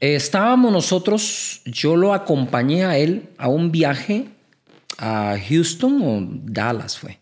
Estábamos 0.00 0.72
nosotros, 0.72 1.62
yo 1.64 1.96
lo 1.96 2.12
acompañé 2.12 2.84
a 2.84 2.98
él 2.98 3.30
a 3.38 3.48
un 3.48 3.72
viaje 3.72 4.28
a 4.98 5.36
Houston 5.48 6.02
o 6.02 6.26
Dallas 6.44 6.98
fue, 6.98 7.18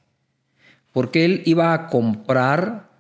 porque 0.92 1.24
él 1.24 1.42
iba 1.44 1.72
a 1.72 1.86
comprar 1.88 2.90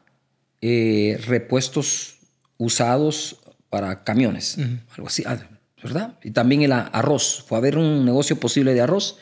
eh, 0.60 1.20
repuestos 1.26 2.16
usados 2.56 3.40
para 3.68 4.04
camiones, 4.04 4.58
algo 4.96 5.08
así, 5.08 5.24
ah, 5.26 5.38
¿verdad? 5.82 6.18
Y 6.22 6.30
también 6.30 6.62
el 6.62 6.72
arroz, 6.72 7.44
fue 7.46 7.58
a 7.58 7.60
ver 7.60 7.76
un 7.76 8.04
negocio 8.04 8.38
posible 8.38 8.74
de 8.74 8.80
arroz. 8.80 9.18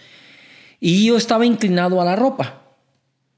Y 0.79 1.07
yo 1.07 1.17
estaba 1.17 1.47
inclinado 1.47 2.01
a 2.01 2.05
la 2.05 2.17
ropa. 2.17 2.62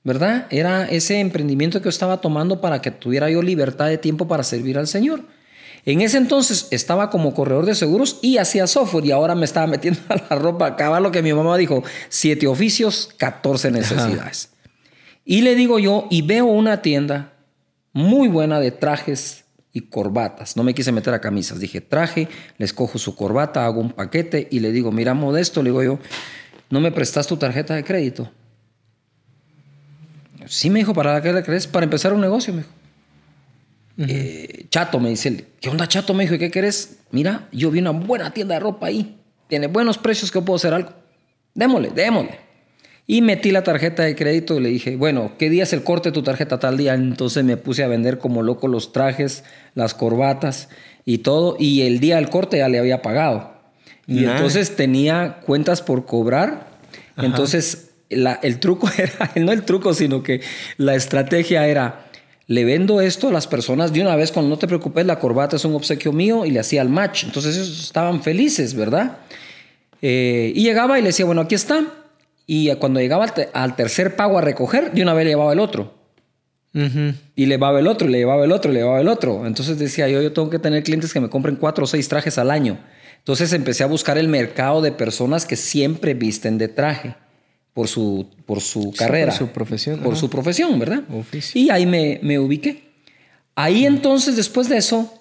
¿Verdad? 0.04 0.46
Era 0.50 0.84
ese 0.84 1.18
emprendimiento 1.18 1.80
que 1.80 1.84
yo 1.84 1.90
estaba 1.90 2.20
tomando 2.20 2.60
para 2.60 2.80
que 2.80 2.90
tuviera 2.90 3.30
yo 3.30 3.42
libertad 3.42 3.88
de 3.88 3.98
tiempo 3.98 4.28
para 4.28 4.44
servir 4.44 4.78
al 4.78 4.86
Señor. 4.86 5.24
En 5.86 6.00
ese 6.00 6.18
entonces 6.18 6.68
estaba 6.70 7.10
como 7.10 7.34
corredor 7.34 7.66
de 7.66 7.74
seguros 7.74 8.18
y 8.22 8.38
hacía 8.38 8.66
software 8.66 9.04
y 9.04 9.10
ahora 9.10 9.34
me 9.34 9.44
estaba 9.44 9.66
metiendo 9.66 10.00
a 10.08 10.16
la 10.16 10.36
ropa. 10.36 10.66
Acaba 10.66 11.00
lo 11.00 11.10
que 11.10 11.22
mi 11.22 11.32
mamá 11.32 11.56
dijo, 11.56 11.82
siete 12.08 12.46
oficios, 12.46 13.10
14 13.18 13.70
necesidades. 13.70 14.50
Y 15.24 15.40
le 15.40 15.54
digo 15.54 15.78
yo, 15.78 16.06
y 16.10 16.22
veo 16.22 16.46
una 16.46 16.82
tienda 16.82 17.32
muy 17.92 18.28
buena 18.28 18.60
de 18.60 18.70
trajes 18.70 19.44
y 19.72 19.82
corbatas. 19.82 20.56
No 20.56 20.64
me 20.64 20.74
quise 20.74 20.92
meter 20.92 21.14
a 21.14 21.20
camisas. 21.20 21.60
Dije, 21.60 21.80
traje, 21.80 22.28
les 22.58 22.72
cojo 22.72 22.98
su 22.98 23.16
corbata, 23.16 23.64
hago 23.64 23.80
un 23.80 23.92
paquete 23.92 24.48
y 24.50 24.60
le 24.60 24.70
digo, 24.70 24.92
mira, 24.92 25.14
modesto, 25.14 25.62
le 25.62 25.70
digo 25.70 25.82
yo, 25.82 25.98
¿no 26.70 26.80
me 26.80 26.92
prestas 26.92 27.26
tu 27.26 27.36
tarjeta 27.38 27.74
de 27.74 27.84
crédito? 27.84 28.30
Sí, 30.46 30.70
me 30.70 30.80
dijo, 30.80 30.94
¿para 30.94 31.20
qué 31.22 31.32
le 31.32 31.42
crees? 31.42 31.66
Para 31.66 31.84
empezar 31.84 32.12
un 32.12 32.20
negocio, 32.20 32.52
me 32.52 32.60
dijo. 32.62 32.72
Eh, 33.96 34.66
chato, 34.70 34.98
me 34.98 35.10
dice 35.10 35.46
¿Qué 35.60 35.68
onda, 35.68 35.86
Chato? 35.86 36.14
Me 36.14 36.24
dijo, 36.24 36.36
¿qué 36.38 36.50
querés? 36.50 36.98
Mira, 37.12 37.48
yo 37.52 37.70
vi 37.70 37.78
una 37.78 37.90
buena 37.90 38.32
tienda 38.32 38.54
de 38.54 38.60
ropa 38.60 38.86
ahí. 38.86 39.16
Tiene 39.48 39.68
buenos 39.68 39.98
precios 39.98 40.30
que 40.30 40.40
puedo 40.40 40.56
hacer 40.56 40.74
algo. 40.74 40.90
Démosle, 41.54 41.90
démosle. 41.90 42.38
Y 43.06 43.20
metí 43.20 43.50
la 43.50 43.62
tarjeta 43.62 44.02
de 44.02 44.16
crédito 44.16 44.56
y 44.56 44.60
le 44.62 44.70
dije, 44.70 44.96
bueno, 44.96 45.32
¿qué 45.38 45.50
día 45.50 45.64
es 45.64 45.72
el 45.74 45.84
corte 45.84 46.08
de 46.08 46.14
tu 46.14 46.22
tarjeta 46.22 46.58
tal 46.58 46.78
día? 46.78 46.94
Entonces 46.94 47.44
me 47.44 47.56
puse 47.56 47.84
a 47.84 47.88
vender 47.88 48.18
como 48.18 48.42
loco 48.42 48.66
los 48.66 48.92
trajes, 48.92 49.44
las 49.74 49.92
corbatas 49.92 50.70
y 51.04 51.18
todo. 51.18 51.56
Y 51.58 51.82
el 51.82 52.00
día 52.00 52.16
del 52.16 52.30
corte 52.30 52.58
ya 52.58 52.68
le 52.68 52.78
había 52.78 53.02
pagado. 53.02 53.52
Y 54.06 54.24
entonces 54.24 54.74
tenía 54.74 55.40
cuentas 55.44 55.82
por 55.82 56.06
cobrar. 56.06 56.66
Entonces 57.16 57.83
el 58.10 58.60
truco 58.60 58.88
era, 58.98 59.32
no 59.36 59.52
el 59.52 59.64
truco, 59.64 59.94
sino 59.94 60.22
que 60.22 60.40
la 60.76 60.94
estrategia 60.94 61.66
era, 61.66 62.06
le 62.46 62.64
vendo 62.64 63.00
esto 63.00 63.28
a 63.28 63.32
las 63.32 63.46
personas 63.46 63.92
de 63.92 64.02
una 64.02 64.16
vez, 64.16 64.30
cuando 64.30 64.50
no 64.50 64.58
te 64.58 64.66
preocupes, 64.66 65.06
la 65.06 65.18
corbata 65.18 65.56
es 65.56 65.64
un 65.64 65.74
obsequio 65.74 66.12
mío 66.12 66.44
y 66.44 66.50
le 66.50 66.60
hacía 66.60 66.82
el 66.82 66.88
match. 66.88 67.24
Entonces 67.24 67.56
ellos 67.56 67.80
estaban 67.82 68.22
felices, 68.22 68.74
¿verdad? 68.74 69.18
Eh, 70.02 70.52
y 70.54 70.62
llegaba 70.62 70.98
y 70.98 71.02
le 71.02 71.08
decía, 71.08 71.24
bueno, 71.24 71.42
aquí 71.42 71.54
está. 71.54 71.84
Y 72.46 72.70
cuando 72.76 73.00
llegaba 73.00 73.32
al, 73.54 73.76
tercer 73.76 74.16
pago 74.16 74.36
a 74.36 74.42
recoger, 74.42 74.92
de 74.92 75.02
una 75.02 75.14
vez 75.14 75.24
le 75.24 75.30
llevaba 75.30 75.52
el 75.52 75.60
otro. 75.60 75.94
Y 76.74 77.46
le 77.46 77.54
llevaba 77.54 77.78
el 77.78 77.86
otro, 77.86 78.08
y 78.08 78.10
le 78.10 78.18
llevaba 78.18 78.44
el 78.44 78.50
otro, 78.50 78.70
y 78.70 78.74
le 78.74 78.80
llevaba 78.80 79.00
el 79.00 79.08
otro. 79.08 79.46
Entonces 79.46 79.78
decía 79.78 80.08
yo, 80.08 80.20
yo 80.20 80.32
tengo 80.32 80.50
que 80.50 80.58
tener 80.58 80.82
clientes 80.82 81.12
que 81.12 81.20
me 81.20 81.30
compren 81.30 81.56
cuatro 81.56 81.84
o 81.84 81.86
seis 81.86 82.08
trajes 82.08 82.36
al 82.36 82.50
año. 82.50 82.78
Entonces 83.18 83.52
empecé 83.54 83.84
a 83.84 83.86
buscar 83.86 84.18
el 84.18 84.28
mercado 84.28 84.82
de 84.82 84.92
personas 84.92 85.46
que 85.46 85.56
siempre 85.56 86.12
visten 86.12 86.58
de 86.58 86.68
traje 86.68 87.14
por 87.74 87.88
su, 87.88 88.28
por 88.46 88.60
su 88.60 88.92
carrera. 88.92 89.32
por 89.32 89.38
su 89.38 89.48
profesión. 89.48 90.00
Por 90.00 90.16
su 90.16 90.30
profesión, 90.30 90.78
¿verdad? 90.78 91.02
Y 91.52 91.70
ahí 91.70 91.84
me, 91.84 92.20
me 92.22 92.38
ubiqué. 92.38 92.84
Ahí 93.56 93.84
entonces, 93.84 94.36
después 94.36 94.68
de 94.68 94.78
eso, 94.78 95.12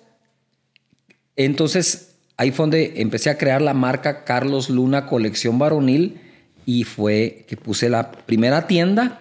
entonces 1.36 2.16
ahí 2.38 2.52
fue 2.52 2.64
donde 2.64 2.94
empecé 2.98 3.30
a 3.30 3.38
crear 3.38 3.62
la 3.62 3.74
marca 3.74 4.24
Carlos 4.24 4.70
Luna 4.70 5.08
Colección 5.08 5.60
Varonil 5.60 6.20
y 6.66 6.84
fue 6.84 7.46
que 7.48 7.58
puse 7.58 7.90
la 7.90 8.12
primera 8.12 8.68
tienda 8.68 9.20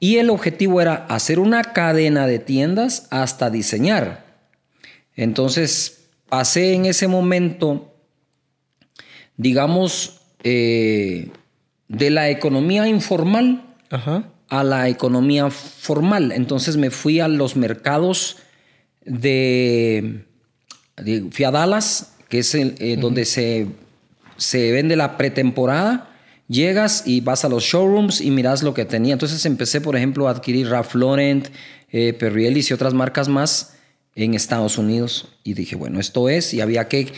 y 0.00 0.18
el 0.18 0.30
objetivo 0.30 0.80
era 0.80 1.06
hacer 1.08 1.38
una 1.38 1.62
cadena 1.62 2.26
de 2.26 2.38
tiendas 2.38 3.06
hasta 3.10 3.50
diseñar. 3.50 4.24
Entonces 5.16 6.08
pasé 6.28 6.74
en 6.74 6.86
ese 6.86 7.08
momento, 7.08 7.94
digamos, 9.36 10.20
eh, 10.42 11.30
de 11.96 12.10
la 12.10 12.30
economía 12.30 12.86
informal 12.88 13.62
a 14.48 14.64
la 14.64 14.88
economía 14.88 15.50
formal. 15.50 16.32
Entonces 16.32 16.76
me 16.76 16.90
fui 16.90 17.20
a 17.20 17.28
los 17.28 17.56
mercados 17.56 18.36
de, 19.04 20.24
de 20.96 21.28
fui 21.30 21.44
a 21.44 21.50
Dallas, 21.50 22.14
que 22.28 22.40
es 22.40 22.54
eh, 22.54 22.96
donde 23.00 23.24
se, 23.24 23.68
se 24.36 24.72
vende 24.72 24.96
la 24.96 25.16
pretemporada. 25.16 26.10
Llegas 26.46 27.04
y 27.06 27.20
vas 27.20 27.44
a 27.44 27.48
los 27.48 27.64
showrooms 27.64 28.20
y 28.20 28.30
miras 28.30 28.62
lo 28.62 28.74
que 28.74 28.84
tenía. 28.84 29.14
Entonces 29.14 29.46
empecé, 29.46 29.80
por 29.80 29.96
ejemplo, 29.96 30.28
a 30.28 30.32
adquirir 30.32 30.68
Ralph 30.68 30.94
Lauren, 30.94 31.44
eh, 31.90 32.12
Perrielis 32.12 32.70
y 32.70 32.74
otras 32.74 32.92
marcas 32.92 33.28
más 33.28 33.76
en 34.14 34.34
Estados 34.34 34.76
Unidos. 34.76 35.28
Y 35.42 35.54
dije, 35.54 35.74
bueno, 35.76 36.00
esto 36.00 36.28
es, 36.28 36.52
y 36.52 36.60
había 36.60 36.86
que 36.88 37.12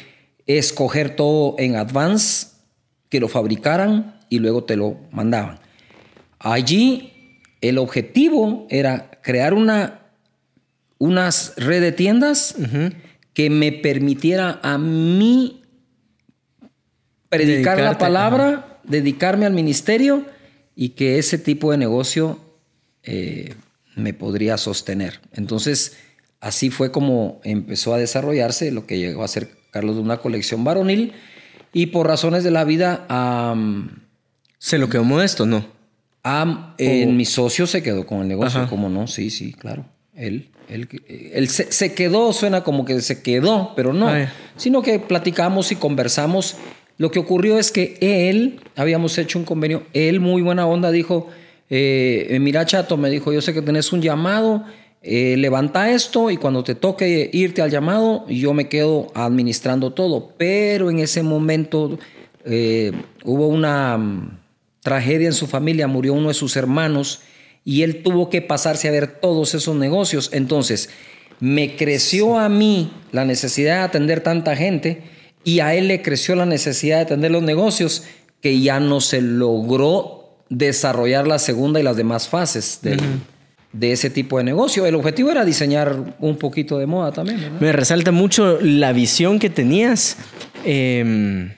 escoger 0.47 1.17
todo 1.17 1.57
en 1.59 1.75
advance, 1.75 2.49
que 3.09 3.19
lo 3.19 3.29
fabricaran, 3.29 4.16
y 4.29 4.39
luego 4.39 4.65
te 4.65 4.77
lo 4.77 4.99
mandaban. 5.11 5.59
Allí 6.39 7.41
el 7.61 7.79
objetivo 7.79 8.67
era 8.71 9.11
crear 9.23 9.55
una 9.55 10.03
unas 10.99 11.55
red 11.57 11.83
de 11.83 11.93
tiendas 11.93 12.55
que 13.35 13.51
me 13.51 13.73
permitiera 13.73 14.61
a 14.63 14.79
mí 14.79 15.63
predicar 17.29 17.81
la 17.81 17.99
palabra, 17.99 18.81
dedicarme 18.85 19.47
al 19.47 19.53
ministerio 19.53 20.25
y 20.75 20.91
que 20.91 21.19
ese 21.19 21.39
tipo 21.39 21.71
de 21.71 21.79
negocio 21.79 22.41
eh, 23.03 23.55
me 23.95 24.15
podría 24.15 24.57
sostener. 24.57 25.21
Entonces, 25.33 25.97
así 26.41 26.71
fue 26.71 26.91
como 26.91 27.41
empezó 27.45 27.95
a 27.95 27.99
desarrollarse 27.99 28.71
lo 28.71 28.87
que 28.87 28.99
llegó 28.99 29.23
a 29.23 29.29
ser 29.29 29.51
Carlos 29.71 29.97
de 29.97 30.03
una 30.03 30.19
colección 30.19 30.65
varonil 30.65 31.13
y 31.73 31.87
por 31.87 32.07
razones 32.07 32.45
de 32.45 32.51
la 32.51 32.65
vida... 32.65 33.07
¿Se 34.67 34.79
lo 34.79 34.89
quedó 34.89 35.05
modesto 35.05 35.47
no? 35.47 35.65
Ah, 36.25 36.75
mi 36.77 37.25
socio 37.25 37.69
se 37.69 37.85
quedó 37.85 38.05
con 38.05 38.23
el 38.23 38.27
negocio, 38.27 38.67
¿cómo 38.69 38.89
no? 38.89 39.07
Sí, 39.07 39.31
sí, 39.31 39.53
claro. 39.53 39.85
Él, 40.13 40.49
él, 40.69 41.49
se, 41.49 41.95
quedó, 41.95 42.33
suena 42.33 42.65
como 42.65 42.85
que 42.85 43.01
se 43.01 43.23
quedó, 43.23 43.75
pero 43.77 43.93
no. 43.93 44.11
Sino 44.57 44.83
que 44.83 44.99
platicamos 44.99 45.71
y 45.71 45.77
conversamos. 45.77 46.57
Lo 46.99 47.13
que 47.13 47.21
ocurrió 47.21 47.61
es 47.61 47.71
que 47.71 47.97
él, 48.01 48.59
habíamos 48.75 49.17
hecho 49.19 49.39
un 49.39 49.45
convenio, 49.45 49.85
él 49.93 50.19
muy 50.19 50.43
buena 50.43 50.67
onda 50.67 50.91
dijo, 50.91 51.29
eh, 51.71 52.37
mira 52.41 52.67
chato, 52.67 52.97
me 52.97 53.09
dijo, 53.09 53.33
yo 53.33 53.41
sé 53.41 53.55
que 53.55 53.63
tenés 53.63 53.93
un 53.93 54.03
llamado, 54.03 54.65
eh, 55.01 55.37
levanta 55.39 55.93
esto 55.93 56.29
y 56.29 56.39
cuando 56.39 56.65
te 56.65 56.75
toque 56.75 57.31
irte 57.33 57.63
al 57.63 57.71
llamado, 57.71 58.27
yo 58.29 58.53
me 58.53 58.69
quedo 58.69 59.13
administrando 59.15 59.93
todo. 59.93 60.33
Pero 60.37 60.91
en 60.91 60.99
ese 60.99 61.23
momento 61.23 62.01
eh, 62.45 62.91
hubo 63.23 63.47
una 63.47 64.41
tragedia 64.87 65.27
en 65.27 65.35
su 65.35 65.49
familia, 65.49 65.89
murió 65.89 66.13
uno 66.13 66.29
de 66.29 66.35
sus 66.35 66.57
hermanos 66.57 67.23
y 67.65 67.83
él 67.83 68.05
tuvo 68.05 68.31
que 68.31 68.41
pasarse 68.41 68.87
a 68.87 68.93
ver 68.93 69.09
todos 69.21 69.53
esos 69.53 69.75
negocios. 69.75 70.31
Entonces, 70.33 70.91
me 71.41 71.75
creció 71.75 72.39
a 72.39 72.49
mí 72.49 72.93
la 73.11 73.25
necesidad 73.25 73.79
de 73.79 73.83
atender 73.83 74.21
tanta 74.21 74.55
gente 74.55 75.03
y 75.43 75.59
a 75.59 75.75
él 75.75 75.89
le 75.89 76.03
creció 76.03 76.37
la 76.37 76.47
necesidad 76.47 76.99
de 76.99 77.03
atender 77.03 77.33
los 77.33 77.43
negocios 77.43 78.05
que 78.41 78.61
ya 78.61 78.79
no 78.79 79.01
se 79.01 79.21
logró 79.21 80.37
desarrollar 80.51 81.27
la 81.27 81.41
segunda 81.41 81.81
y 81.81 81.83
las 81.83 81.97
demás 81.97 82.29
fases 82.29 82.79
del, 82.83 83.01
de 83.73 83.91
ese 83.91 84.09
tipo 84.09 84.39
de 84.39 84.45
negocio. 84.45 84.87
El 84.87 84.95
objetivo 84.95 85.33
era 85.33 85.45
diseñar 85.45 86.15
un 86.21 86.37
poquito 86.37 86.79
de 86.79 86.87
moda 86.87 87.11
también. 87.11 87.41
¿verdad? 87.41 87.61
Me 87.61 87.73
resalta 87.73 88.13
mucho 88.13 88.61
la 88.61 88.93
visión 88.93 89.41
que 89.41 89.51
tenías, 89.51 90.17
eh, 90.65 91.53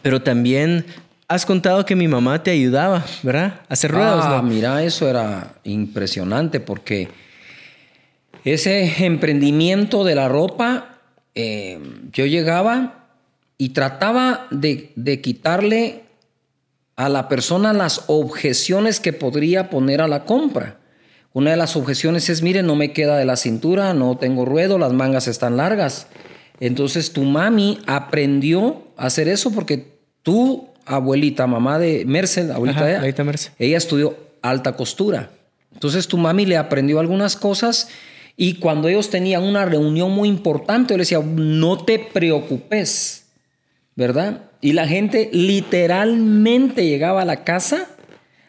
pero 0.00 0.22
también 0.22 0.86
has 1.30 1.46
contado 1.46 1.86
que 1.86 1.94
mi 1.94 2.08
mamá 2.08 2.42
te 2.42 2.50
ayudaba, 2.50 3.04
¿verdad? 3.22 3.60
A 3.68 3.74
hacer 3.74 3.92
ruedas. 3.92 4.24
Ah, 4.26 4.40
¿no? 4.42 4.48
mira, 4.48 4.82
eso 4.82 5.08
era 5.08 5.54
impresionante 5.62 6.58
porque 6.58 7.08
ese 8.44 9.04
emprendimiento 9.04 10.02
de 10.02 10.16
la 10.16 10.28
ropa, 10.28 10.98
eh, 11.36 11.78
yo 12.10 12.26
llegaba 12.26 13.06
y 13.58 13.68
trataba 13.68 14.48
de, 14.50 14.90
de 14.96 15.20
quitarle 15.20 16.02
a 16.96 17.08
la 17.08 17.28
persona 17.28 17.72
las 17.72 18.06
objeciones 18.08 18.98
que 18.98 19.12
podría 19.12 19.70
poner 19.70 20.00
a 20.00 20.08
la 20.08 20.24
compra. 20.24 20.80
Una 21.32 21.52
de 21.52 21.56
las 21.56 21.76
objeciones 21.76 22.28
es, 22.28 22.42
mire, 22.42 22.64
no 22.64 22.74
me 22.74 22.92
queda 22.92 23.16
de 23.16 23.24
la 23.24 23.36
cintura, 23.36 23.94
no 23.94 24.16
tengo 24.16 24.44
ruedo, 24.44 24.78
las 24.78 24.92
mangas 24.92 25.28
están 25.28 25.56
largas. 25.56 26.08
Entonces 26.58 27.12
tu 27.12 27.22
mami 27.22 27.78
aprendió 27.86 28.88
a 28.96 29.06
hacer 29.06 29.28
eso 29.28 29.52
porque 29.52 30.00
tu 30.22 30.69
abuelita, 30.96 31.46
mamá 31.46 31.78
de 31.78 32.04
Merced, 32.06 32.50
abuelita 32.50 32.80
Ajá, 32.80 32.84
de 32.86 32.90
ella, 32.90 32.98
abuelita 32.98 33.24
Merced. 33.24 33.52
ella 33.58 33.78
estudió 33.78 34.16
alta 34.42 34.72
costura. 34.76 35.30
Entonces 35.72 36.08
tu 36.08 36.18
mami 36.18 36.46
le 36.46 36.56
aprendió 36.56 36.98
algunas 36.98 37.36
cosas 37.36 37.88
y 38.36 38.54
cuando 38.54 38.88
ellos 38.88 39.10
tenían 39.10 39.42
una 39.42 39.64
reunión 39.64 40.10
muy 40.12 40.28
importante, 40.28 40.94
yo 40.94 40.98
le 40.98 41.02
decía, 41.02 41.20
no 41.20 41.84
te 41.84 41.98
preocupes, 41.98 43.26
¿verdad? 43.96 44.44
Y 44.60 44.72
la 44.72 44.88
gente 44.88 45.30
literalmente 45.32 46.86
llegaba 46.86 47.22
a 47.22 47.24
la 47.24 47.44
casa 47.44 47.86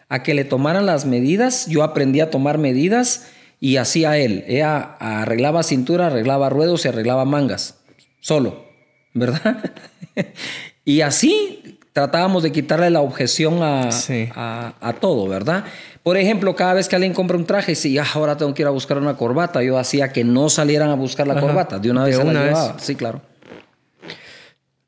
a 0.10 0.24
que 0.24 0.34
le 0.34 0.46
tomaran 0.46 0.86
las 0.86 1.06
medidas. 1.06 1.68
Yo 1.68 1.84
aprendí 1.84 2.20
a 2.20 2.30
tomar 2.30 2.58
medidas 2.58 3.28
y 3.60 3.78
hacía 3.78 4.18
él. 4.18 4.44
Ella 4.48 4.98
arreglaba 5.00 5.64
cintura, 5.64 6.08
arreglaba 6.08 6.50
ruedos 6.50 6.86
y 6.86 6.88
arreglaba 6.88 7.26
mangas. 7.26 7.80
Solo, 8.20 8.66
¿verdad? 9.14 9.72
y 10.86 11.02
así 11.02 11.61
tratábamos 11.94 12.44
de 12.44 12.52
quitarle 12.52 12.90
la 12.90 13.02
objeción 13.02 13.62
a, 13.64 13.92
Sí. 13.92 14.30
a, 14.36 14.74
a 14.80 14.94
todo, 14.94 15.28
¿verdad? 15.28 15.66
Por 16.04 16.18
ejemplo, 16.18 16.56
cada 16.56 16.74
vez 16.74 16.88
que 16.90 16.96
alguien 16.96 17.14
compra 17.14 17.38
un 17.38 17.46
traje, 17.46 17.76
si 17.76 17.98
ah, 17.98 18.06
ahora 18.16 18.36
tengo 18.38 18.54
que 18.54 18.64
ir 18.64 18.68
a 18.68 18.72
buscar 18.72 18.98
una 18.98 19.16
corbata, 19.18 19.62
yo 19.62 19.78
hacía 19.78 20.12
que 20.12 20.24
no 20.24 20.50
salieran 20.50 20.90
a 20.90 20.96
buscar 20.96 21.28
la 21.28 21.34
Ajá. 21.34 21.42
corbata. 21.42 21.80
De 21.80 21.92
una 21.92 22.04
De 22.06 22.12
vez 22.12 22.18
se 22.20 22.24
la 22.26 22.32
vez. 22.42 22.50
llevaba. 22.50 22.80
Sí, 22.80 22.96
claro. 22.96 23.22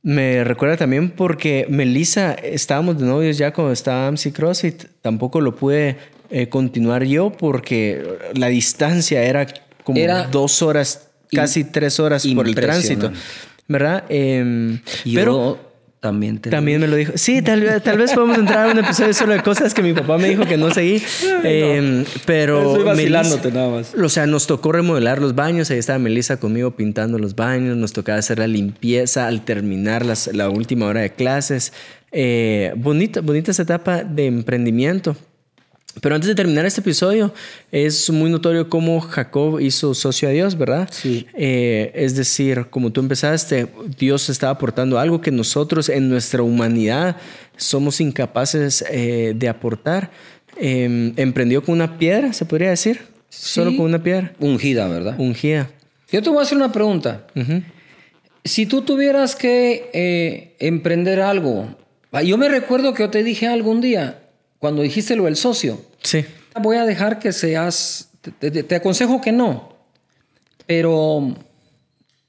Me 0.01 0.43
recuerda 0.43 0.75
también 0.75 1.11
porque 1.11 1.65
Melissa, 1.69 2.33
estábamos 2.33 2.99
de 2.99 3.05
novios 3.05 3.37
ya 3.37 3.53
cuando 3.53 3.71
estaba 3.71 4.07
MC 4.11 4.33
CrossFit. 4.33 4.83
Tampoco 5.01 5.39
lo 5.39 5.55
pude 5.55 5.97
eh, 6.29 6.49
continuar 6.49 7.03
yo 7.03 7.31
porque 7.31 8.03
la 8.35 8.47
distancia 8.47 9.23
era 9.23 9.47
como 9.83 9.97
Era 9.99 10.23
dos 10.23 10.61
horas, 10.61 11.07
casi 11.31 11.63
tres 11.63 11.99
horas 12.01 12.27
por 12.35 12.47
el 12.47 12.55
tránsito. 12.55 13.11
¿Verdad? 13.67 14.03
Em, 14.09 14.81
pero 15.13 15.57
también 16.03 16.37
te 16.39 16.49
lo 16.49 16.57
también 16.57 16.81
me 16.81 16.87
lo 16.89 16.97
dijo. 16.97 17.13
Sí, 17.15 17.41
tal, 17.41 17.61
vez- 17.61 17.81
tal 17.81 17.97
vez 17.97 18.11
podemos 18.11 18.37
entrar 18.37 18.67
a 18.67 18.71
un 18.73 18.77
episodio 18.77 19.13
solo 19.13 19.31
de 19.33 19.41
cosas 19.41 19.73
que 19.73 19.81
mi 19.81 19.93
papá 19.93 20.17
me 20.17 20.27
dijo 20.27 20.43
que 20.45 20.57
no 20.57 20.69
seguí. 20.73 21.01
Em, 21.43 22.03
pero 22.25 22.71
Estoy 22.73 22.83
vacilándote 22.83 23.47
Melissa- 23.49 23.55
nada 23.57 23.69
más. 23.77 23.95
o 23.95 24.09
sea, 24.09 24.27
nos 24.27 24.45
tocó 24.45 24.73
remodelar 24.73 25.21
los 25.21 25.33
baños. 25.33 25.71
Ahí 25.71 25.77
estaba 25.79 25.99
Melissa 25.99 26.37
conmigo 26.37 26.71
pintando 26.75 27.17
los 27.17 27.35
baños. 27.37 27.77
Nos 27.77 27.93
tocaba 27.93 28.19
hacer 28.19 28.37
la 28.39 28.47
limpieza 28.47 29.27
al 29.27 29.45
terminar 29.45 30.05
las- 30.05 30.27
la 30.33 30.49
última 30.49 30.87
hora 30.87 30.99
de 30.99 31.11
clases. 31.13 31.71
Eh, 32.11 32.73
bonita, 32.75 33.21
bonita 33.21 33.51
esa 33.51 33.63
etapa 33.63 34.03
de 34.03 34.25
emprendimiento. 34.25 35.15
Pero 36.01 36.15
antes 36.15 36.27
de 36.27 36.35
terminar 36.35 36.65
este 36.65 36.81
episodio, 36.81 37.33
es 37.71 38.09
muy 38.09 38.29
notorio 38.31 38.67
cómo 38.67 38.99
Jacob 38.99 39.59
hizo 39.59 39.93
socio 39.93 40.27
a 40.27 40.31
Dios, 40.31 40.57
¿verdad? 40.57 40.89
Sí. 40.91 41.27
Eh, 41.35 41.91
es 41.93 42.15
decir, 42.15 42.65
como 42.71 42.91
tú 42.91 42.99
empezaste, 43.01 43.67
Dios 43.99 44.27
estaba 44.29 44.53
aportando 44.53 44.97
algo 44.99 45.21
que 45.21 45.29
nosotros 45.31 45.89
en 45.89 46.09
nuestra 46.09 46.41
humanidad 46.41 47.17
somos 47.57 48.01
incapaces 48.01 48.83
eh, 48.89 49.33
de 49.35 49.47
aportar. 49.47 50.09
Eh, 50.59 51.13
emprendió 51.17 51.63
con 51.63 51.75
una 51.75 51.97
piedra, 51.99 52.33
se 52.33 52.45
podría 52.45 52.69
decir. 52.71 53.01
Solo 53.29 53.71
Sí. 53.71 53.77
con 53.77 53.85
una 53.87 54.01
piedra. 54.03 54.33
Ungida, 54.39 54.87
¿verdad? 54.87 55.15
Ungida. 55.19 55.69
Yo 56.11 56.21
te 56.21 56.29
voy 56.29 56.39
a 56.39 56.41
hacer 56.41 56.57
una 56.57 56.71
pregunta. 56.71 57.25
Si 58.43 58.65
tú 58.65 58.81
tuvieras 58.81 59.35
que 59.35 59.89
eh, 59.93 60.55
emprender 60.59 61.19
algo, 61.21 61.75
ah, 62.11 62.21
yo 62.23 62.37
me 62.37 62.49
recuerdo 62.49 62.93
que 62.93 63.03
yo 63.03 63.09
te 63.09 63.23
dije 63.23 63.47
algún 63.47 63.79
día, 63.81 64.19
cuando 64.63 64.81
dijiste 64.81 65.17
lo 65.17 65.25
del 65.25 65.35
socio, 65.35 65.81
Sí. 66.03 66.23
voy 66.61 66.77
a 66.77 66.85
dejar 66.85 67.19
que 67.19 67.33
seas, 67.33 68.11
te, 68.21 68.49
te- 68.49 68.63
te 68.63 68.75
aconsejo 68.75 69.19
que 69.19 69.33
no, 69.33 69.75
pero 70.65 71.35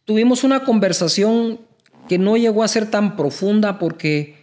tuvimos 0.05 0.43
una 0.43 0.65
conversación 0.65 1.61
que 2.09 2.19
no 2.19 2.37
llegó 2.37 2.65
a 2.65 2.69
ser 2.69 2.91
tan 2.91 3.15
profunda 3.17 3.79
porque 3.79 4.35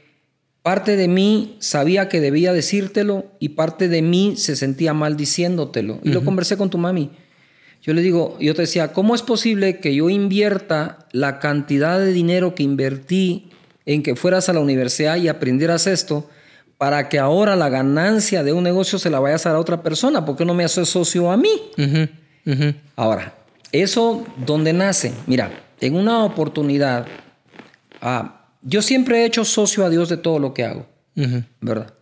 parte 0.61 0.95
de 0.95 1.09
mí 1.09 1.57
sabía 1.59 2.07
que 2.07 2.21
debía 2.21 2.53
decírtelo 2.53 3.25
y 3.39 3.49
parte 3.49 3.89
de 3.89 4.01
mí 4.01 4.35
se 4.37 4.55
sentía 4.55 4.93
mal 4.93 5.17
diciéndotelo. 5.17 5.99
Y 6.01 6.09
lo 6.13 6.23
conversé 6.23 6.55
con 6.55 6.69
tu 6.69 6.77
mami. 6.77 7.09
Yo 7.81 7.93
le 7.93 8.01
digo, 8.01 8.37
yo 8.39 8.55
te 8.55 8.61
decía, 8.61 8.93
¿cómo 8.93 9.15
es 9.15 9.21
posible 9.21 9.79
que 9.81 9.93
yo 9.93 10.09
invierta 10.09 11.07
la 11.11 11.39
cantidad 11.39 11.99
de 11.99 12.13
dinero 12.13 12.55
que 12.55 12.63
invertí 12.63 13.49
en 13.85 14.01
que 14.01 14.15
fueras 14.15 14.47
a 14.47 14.53
la 14.53 14.61
universidad 14.61 15.17
y 15.17 15.27
aprendieras 15.27 15.87
esto 15.87 16.29
para 16.81 17.09
que 17.09 17.19
ahora 17.19 17.55
la 17.55 17.69
ganancia 17.69 18.41
de 18.43 18.53
un 18.53 18.63
negocio 18.63 18.97
se 18.97 19.11
la 19.11 19.19
vayas 19.19 19.45
a 19.45 19.49
dar 19.49 19.57
a 19.57 19.61
otra 19.61 19.83
persona? 19.83 20.25
¿Por 20.25 20.35
qué 20.35 20.45
no 20.45 20.55
me 20.55 20.63
haces 20.63 20.89
socio 20.89 21.29
a 21.29 21.37
mí? 21.37 21.51
Ahora, 22.95 23.35
¿eso 23.71 24.25
dónde 24.47 24.73
nace? 24.73 25.13
Mira, 25.27 25.51
en 25.79 25.95
una 25.95 26.25
oportunidad, 26.25 27.05
ah, 28.01 28.47
yo 28.63 28.81
siempre 28.81 29.19
he 29.21 29.25
hecho 29.25 29.45
socio 29.45 29.85
a 29.85 29.91
Dios 29.91 30.09
de 30.09 30.17
todo 30.17 30.39
lo 30.39 30.55
que 30.55 30.65
hago. 30.65 30.87
¿verdad? 31.59 31.93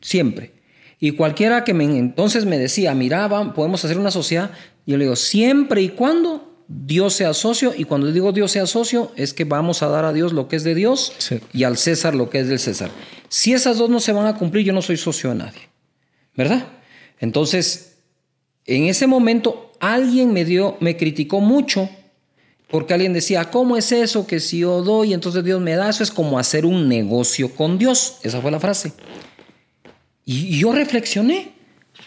Siempre. 0.00 0.54
Y 0.98 1.10
cualquiera 1.10 1.62
que 1.62 1.74
me, 1.74 1.84
entonces 1.84 2.46
me 2.46 2.56
decía, 2.58 2.94
mira, 2.94 3.28
podemos 3.52 3.84
hacer 3.84 3.98
una 3.98 4.10
sociedad, 4.10 4.50
yo 4.86 4.96
le 4.96 5.04
digo, 5.04 5.16
siempre 5.16 5.82
y 5.82 5.90
cuando 5.90 6.54
Dios 6.68 7.12
sea 7.12 7.34
socio, 7.34 7.74
y 7.76 7.84
cuando 7.84 8.10
digo 8.10 8.32
Dios 8.32 8.52
sea 8.52 8.64
socio, 8.66 9.12
es 9.14 9.34
que 9.34 9.44
vamos 9.44 9.82
a 9.82 9.88
dar 9.88 10.06
a 10.06 10.14
Dios 10.14 10.32
lo 10.32 10.48
que 10.48 10.56
es 10.56 10.64
de 10.64 10.74
Dios 10.74 11.12
Sí. 11.18 11.38
y 11.52 11.64
al 11.64 11.76
César 11.76 12.14
lo 12.14 12.30
que 12.30 12.40
es 12.40 12.48
del 12.48 12.58
César. 12.58 12.88
Si 13.28 13.52
esas 13.52 13.78
dos 13.78 13.90
no 13.90 14.00
se 14.00 14.12
van 14.12 14.26
a 14.26 14.36
cumplir, 14.36 14.64
yo 14.64 14.72
no 14.72 14.82
soy 14.82 14.96
socio 14.96 15.30
de 15.30 15.36
nadie, 15.36 15.68
¿verdad? 16.34 16.66
Entonces, 17.18 17.96
en 18.64 18.84
ese 18.84 19.06
momento 19.06 19.72
alguien 19.80 20.32
me 20.32 20.44
dio, 20.44 20.76
me 20.80 20.96
criticó 20.96 21.40
mucho 21.40 21.88
porque 22.68 22.94
alguien 22.94 23.12
decía, 23.12 23.44
¿cómo 23.50 23.76
es 23.76 23.92
eso 23.92 24.26
que 24.26 24.40
si 24.40 24.58
yo 24.58 24.82
doy, 24.82 25.14
entonces 25.14 25.44
Dios 25.44 25.60
me 25.60 25.76
da? 25.76 25.88
Eso 25.88 26.02
es 26.02 26.10
como 26.10 26.38
hacer 26.38 26.66
un 26.66 26.88
negocio 26.88 27.54
con 27.54 27.78
Dios. 27.78 28.18
Esa 28.22 28.40
fue 28.40 28.50
la 28.50 28.58
frase. 28.58 28.92
Y, 30.24 30.58
yo 30.58 30.72
reflexioné. 30.72 31.52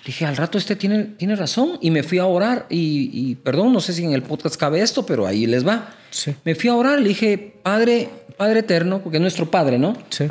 Dije, 0.06 0.26
al 0.26 0.36
rato 0.36 0.58
este 0.58 0.76
tiene, 0.76 1.04
tiene 1.18 1.36
razón. 1.36 1.78
Y 1.80 1.92
me 1.92 2.04
fui 2.04 2.18
a 2.18 2.26
orar. 2.26 2.66
Y, 2.70 3.10
y, 3.14 3.36
perdón, 3.36 3.72
no 3.72 3.80
sé 3.80 3.94
si 3.94 4.04
en 4.04 4.12
el 4.12 4.22
podcast 4.22 4.58
cabe 4.58 4.82
esto, 4.82 5.06
pero 5.06 5.26
ahí 5.26 5.46
les 5.46 5.66
va. 5.66 5.96
Sí. 6.12 6.36
Me 6.44 6.56
fui 6.56 6.70
a 6.70 6.76
orar. 6.76 7.00
Le 7.00 7.08
dije, 7.08 7.54
Padre, 7.64 8.10
Padre 8.36 8.60
eterno, 8.60 9.02
porque 9.02 9.18
es 9.18 9.22
nuestro 9.22 9.50
Padre, 9.50 9.80
¿no? 9.80 9.96
Sí. 10.10 10.26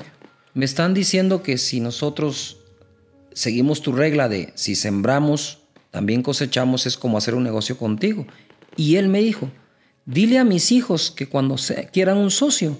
Me 0.54 0.64
están 0.64 0.94
diciendo 0.94 1.42
que 1.42 1.58
si 1.58 1.80
nosotros 1.80 2.58
seguimos 3.32 3.82
tu 3.82 3.92
regla 3.92 4.28
de 4.28 4.52
si 4.54 4.74
sembramos, 4.74 5.58
también 5.90 6.22
cosechamos, 6.22 6.86
es 6.86 6.96
como 6.96 7.18
hacer 7.18 7.34
un 7.34 7.44
negocio 7.44 7.76
contigo. 7.78 8.26
Y 8.76 8.96
él 8.96 9.08
me 9.08 9.20
dijo, 9.20 9.50
dile 10.04 10.38
a 10.38 10.44
mis 10.44 10.72
hijos 10.72 11.10
que 11.10 11.28
cuando 11.28 11.58
se- 11.58 11.88
quieran 11.92 12.18
un 12.18 12.30
socio, 12.30 12.76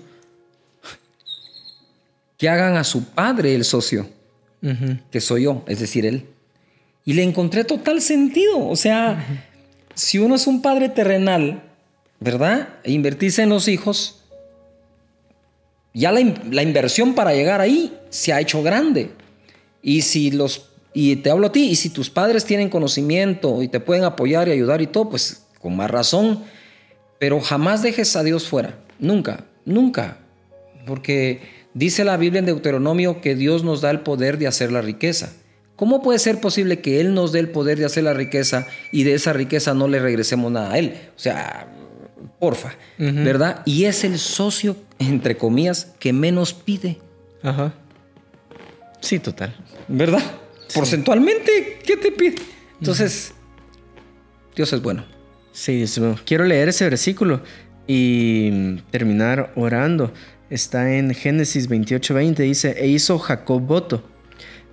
que 2.36 2.48
hagan 2.48 2.76
a 2.76 2.84
su 2.84 3.04
padre 3.04 3.54
el 3.54 3.64
socio, 3.64 4.08
que 5.10 5.20
soy 5.20 5.44
yo, 5.44 5.64
es 5.66 5.80
decir, 5.80 6.06
él. 6.06 6.26
Y 7.04 7.14
le 7.14 7.22
encontré 7.22 7.64
total 7.64 8.00
sentido. 8.02 8.66
O 8.68 8.76
sea, 8.76 9.24
si 9.94 10.18
uno 10.18 10.34
es 10.34 10.46
un 10.46 10.62
padre 10.62 10.88
terrenal, 10.88 11.62
¿verdad? 12.20 12.68
E 12.84 12.92
invertirse 12.92 13.42
en 13.42 13.48
los 13.48 13.66
hijos, 13.68 14.17
ya 15.94 16.12
la, 16.12 16.20
la 16.50 16.62
inversión 16.62 17.14
para 17.14 17.32
llegar 17.34 17.60
ahí 17.60 17.96
se 18.10 18.32
ha 18.32 18.40
hecho 18.40 18.62
grande. 18.62 19.10
Y 19.82 20.02
si 20.02 20.30
los 20.30 20.68
y 21.00 21.16
te 21.16 21.30
hablo 21.30 21.46
a 21.46 21.52
ti, 21.52 21.68
y 21.68 21.76
si 21.76 21.90
tus 21.90 22.10
padres 22.10 22.44
tienen 22.44 22.70
conocimiento 22.70 23.62
y 23.62 23.68
te 23.68 23.78
pueden 23.78 24.04
apoyar 24.04 24.48
y 24.48 24.50
ayudar 24.50 24.82
y 24.82 24.88
todo, 24.88 25.10
pues 25.10 25.46
con 25.60 25.76
más 25.76 25.90
razón. 25.90 26.42
Pero 27.18 27.40
jamás 27.40 27.82
dejes 27.82 28.16
a 28.16 28.22
Dios 28.22 28.48
fuera. 28.48 28.78
Nunca, 28.98 29.44
nunca. 29.64 30.18
Porque 30.86 31.40
dice 31.74 32.04
la 32.04 32.16
Biblia 32.16 32.40
en 32.40 32.46
Deuteronomio 32.46 33.20
que 33.20 33.34
Dios 33.34 33.64
nos 33.64 33.80
da 33.80 33.90
el 33.90 34.00
poder 34.00 34.38
de 34.38 34.46
hacer 34.46 34.72
la 34.72 34.80
riqueza. 34.80 35.32
¿Cómo 35.76 36.02
puede 36.02 36.18
ser 36.18 36.40
posible 36.40 36.80
que 36.80 37.00
Él 37.00 37.14
nos 37.14 37.30
dé 37.30 37.38
el 37.38 37.50
poder 37.50 37.78
de 37.78 37.84
hacer 37.84 38.02
la 38.02 38.14
riqueza 38.14 38.66
y 38.90 39.04
de 39.04 39.14
esa 39.14 39.32
riqueza 39.32 39.74
no 39.74 39.86
le 39.86 40.00
regresemos 40.00 40.50
nada 40.50 40.72
a 40.72 40.78
Él? 40.78 40.94
O 41.16 41.18
sea, 41.20 41.68
porfa, 42.38 42.74
¿verdad? 42.98 43.62
Y 43.64 43.84
es 43.84 44.04
el 44.04 44.18
socio, 44.18 44.76
entre 44.98 45.36
comillas, 45.36 45.94
que 45.98 46.12
menos 46.12 46.54
pide, 46.54 46.98
Ajá. 47.42 47.72
Sí, 49.00 49.18
total. 49.18 49.54
¿verdad? 49.86 50.22
Porcentualmente, 50.74 51.78
¿qué 51.84 51.96
te 51.96 52.10
pide? 52.10 52.36
Entonces, 52.80 53.32
Dios 54.54 54.72
es 54.72 54.82
bueno. 54.82 55.04
Sí, 55.52 55.76
Dios 55.76 55.92
es 55.92 55.98
bueno. 55.98 56.16
Quiero 56.24 56.44
leer 56.44 56.68
ese 56.68 56.84
versículo 56.84 57.42
y 57.86 58.76
terminar 58.90 59.52
orando. 59.56 60.12
Está 60.50 60.94
en 60.94 61.14
Génesis 61.14 61.68
28, 61.68 62.14
20. 62.14 62.42
Dice, 62.42 62.74
e 62.78 62.88
hizo 62.88 63.18
Jacob 63.18 63.62
voto 63.62 64.02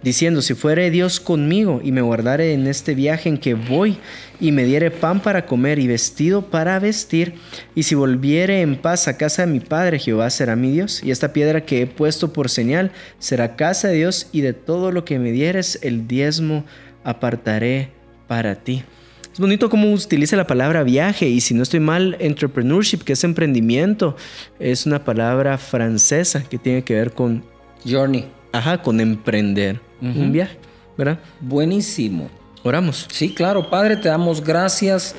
diciendo, 0.06 0.44
si 0.44 0.54
fuere 0.54 0.92
Dios 0.92 1.20
conmigo 1.20 1.82
y 1.84 1.92
me 1.92 2.02
guardare 2.02 2.54
en 2.54 2.68
este 2.68 2.94
viaje 2.94 3.28
en 3.28 3.40
que 3.40 3.56
voy 3.56 3.98
y 4.40 4.52
me 4.52 4.64
diere 4.64 4.92
pan 4.92 5.20
para 5.20 5.48
comer 5.48 5.80
y 5.80 5.88
vestido 5.88 6.44
para 6.44 6.78
vestir, 6.78 7.34
y 7.74 7.84
si 7.84 7.96
volviere 7.96 8.62
en 8.62 8.76
paz 8.76 9.08
a 9.08 9.18
casa 9.18 9.46
de 9.46 9.52
mi 9.52 9.60
Padre, 9.60 9.98
Jehová 9.98 10.30
será 10.30 10.56
mi 10.56 10.72
Dios, 10.72 11.04
y 11.04 11.10
esta 11.10 11.34
piedra 11.34 11.66
que 11.66 11.82
he 11.82 11.88
puesto 11.88 12.34
por 12.34 12.52
señal 12.52 12.92
será 13.18 13.56
casa 13.56 13.88
de 13.88 13.96
Dios, 13.96 14.28
y 14.32 14.42
de 14.42 14.54
todo 14.54 14.92
lo 14.92 15.06
que 15.06 15.18
me 15.18 15.32
dieres 15.32 15.80
el 15.82 16.08
diezmo 16.08 16.66
apartaré 17.04 17.90
para 18.28 18.54
ti. 18.54 18.84
Es 19.34 19.40
bonito 19.40 19.72
cómo 19.72 19.92
utiliza 19.92 20.36
la 20.36 20.46
palabra 20.46 20.84
viaje 20.84 21.28
y 21.28 21.42
si 21.42 21.56
no 21.56 21.64
estoy 21.64 21.80
mal, 21.80 22.16
entrepreneurship, 22.20 23.00
que 23.00 23.14
es 23.14 23.24
emprendimiento, 23.24 24.16
es 24.60 24.86
una 24.86 25.04
palabra 25.04 25.58
francesa 25.58 26.44
que 26.48 26.60
tiene 26.60 26.84
que 26.84 26.94
ver 26.94 27.12
con... 27.12 27.44
Journey. 27.84 28.28
Ajá, 28.54 28.82
con 28.82 29.02
emprender 29.02 29.82
un 30.06 30.32
viaje, 30.32 30.58
¿verdad? 30.98 31.20
Buenísimo. 31.40 32.30
Oramos. 32.64 33.08
Sí, 33.12 33.34
claro, 33.34 33.70
Padre, 33.70 33.98
te 33.98 34.10
damos 34.10 34.44
gracias 34.44 35.16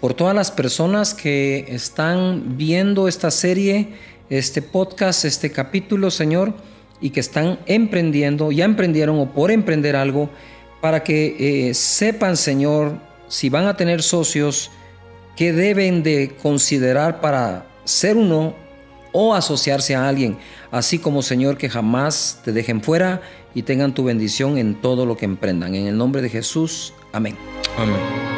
por 0.00 0.14
todas 0.14 0.34
las 0.34 0.50
personas 0.50 1.14
que 1.14 1.66
están 1.68 2.56
viendo 2.56 3.08
esta 3.08 3.30
serie, 3.30 3.94
este 4.30 4.62
podcast, 4.62 5.24
este 5.24 5.50
capítulo, 5.50 6.10
Señor, 6.10 6.54
y 7.00 7.10
que 7.10 7.20
están 7.20 7.58
emprendiendo, 7.66 8.50
ya 8.52 8.64
emprendieron 8.64 9.18
o 9.18 9.32
por 9.32 9.50
emprender 9.50 9.96
algo, 9.96 10.30
para 10.80 11.02
que 11.02 11.68
eh, 11.68 11.74
sepan, 11.74 12.36
Señor, 12.36 12.98
si 13.28 13.48
van 13.48 13.66
a 13.66 13.76
tener 13.76 14.02
socios, 14.02 14.70
qué 15.36 15.52
deben 15.52 16.02
de 16.02 16.36
considerar 16.42 17.20
para 17.20 17.66
ser 17.84 18.16
uno 18.16 18.54
o 19.20 19.34
asociarse 19.34 19.96
a 19.96 20.08
alguien, 20.08 20.38
así 20.70 21.00
como 21.00 21.22
Señor 21.22 21.58
que 21.58 21.68
jamás 21.68 22.40
te 22.44 22.52
dejen 22.52 22.80
fuera 22.80 23.20
y 23.52 23.62
tengan 23.62 23.92
tu 23.92 24.04
bendición 24.04 24.58
en 24.58 24.80
todo 24.80 25.06
lo 25.06 25.16
que 25.16 25.24
emprendan. 25.24 25.74
En 25.74 25.88
el 25.88 25.98
nombre 25.98 26.22
de 26.22 26.28
Jesús, 26.28 26.94
amén. 27.12 27.36
Amén. 27.76 28.37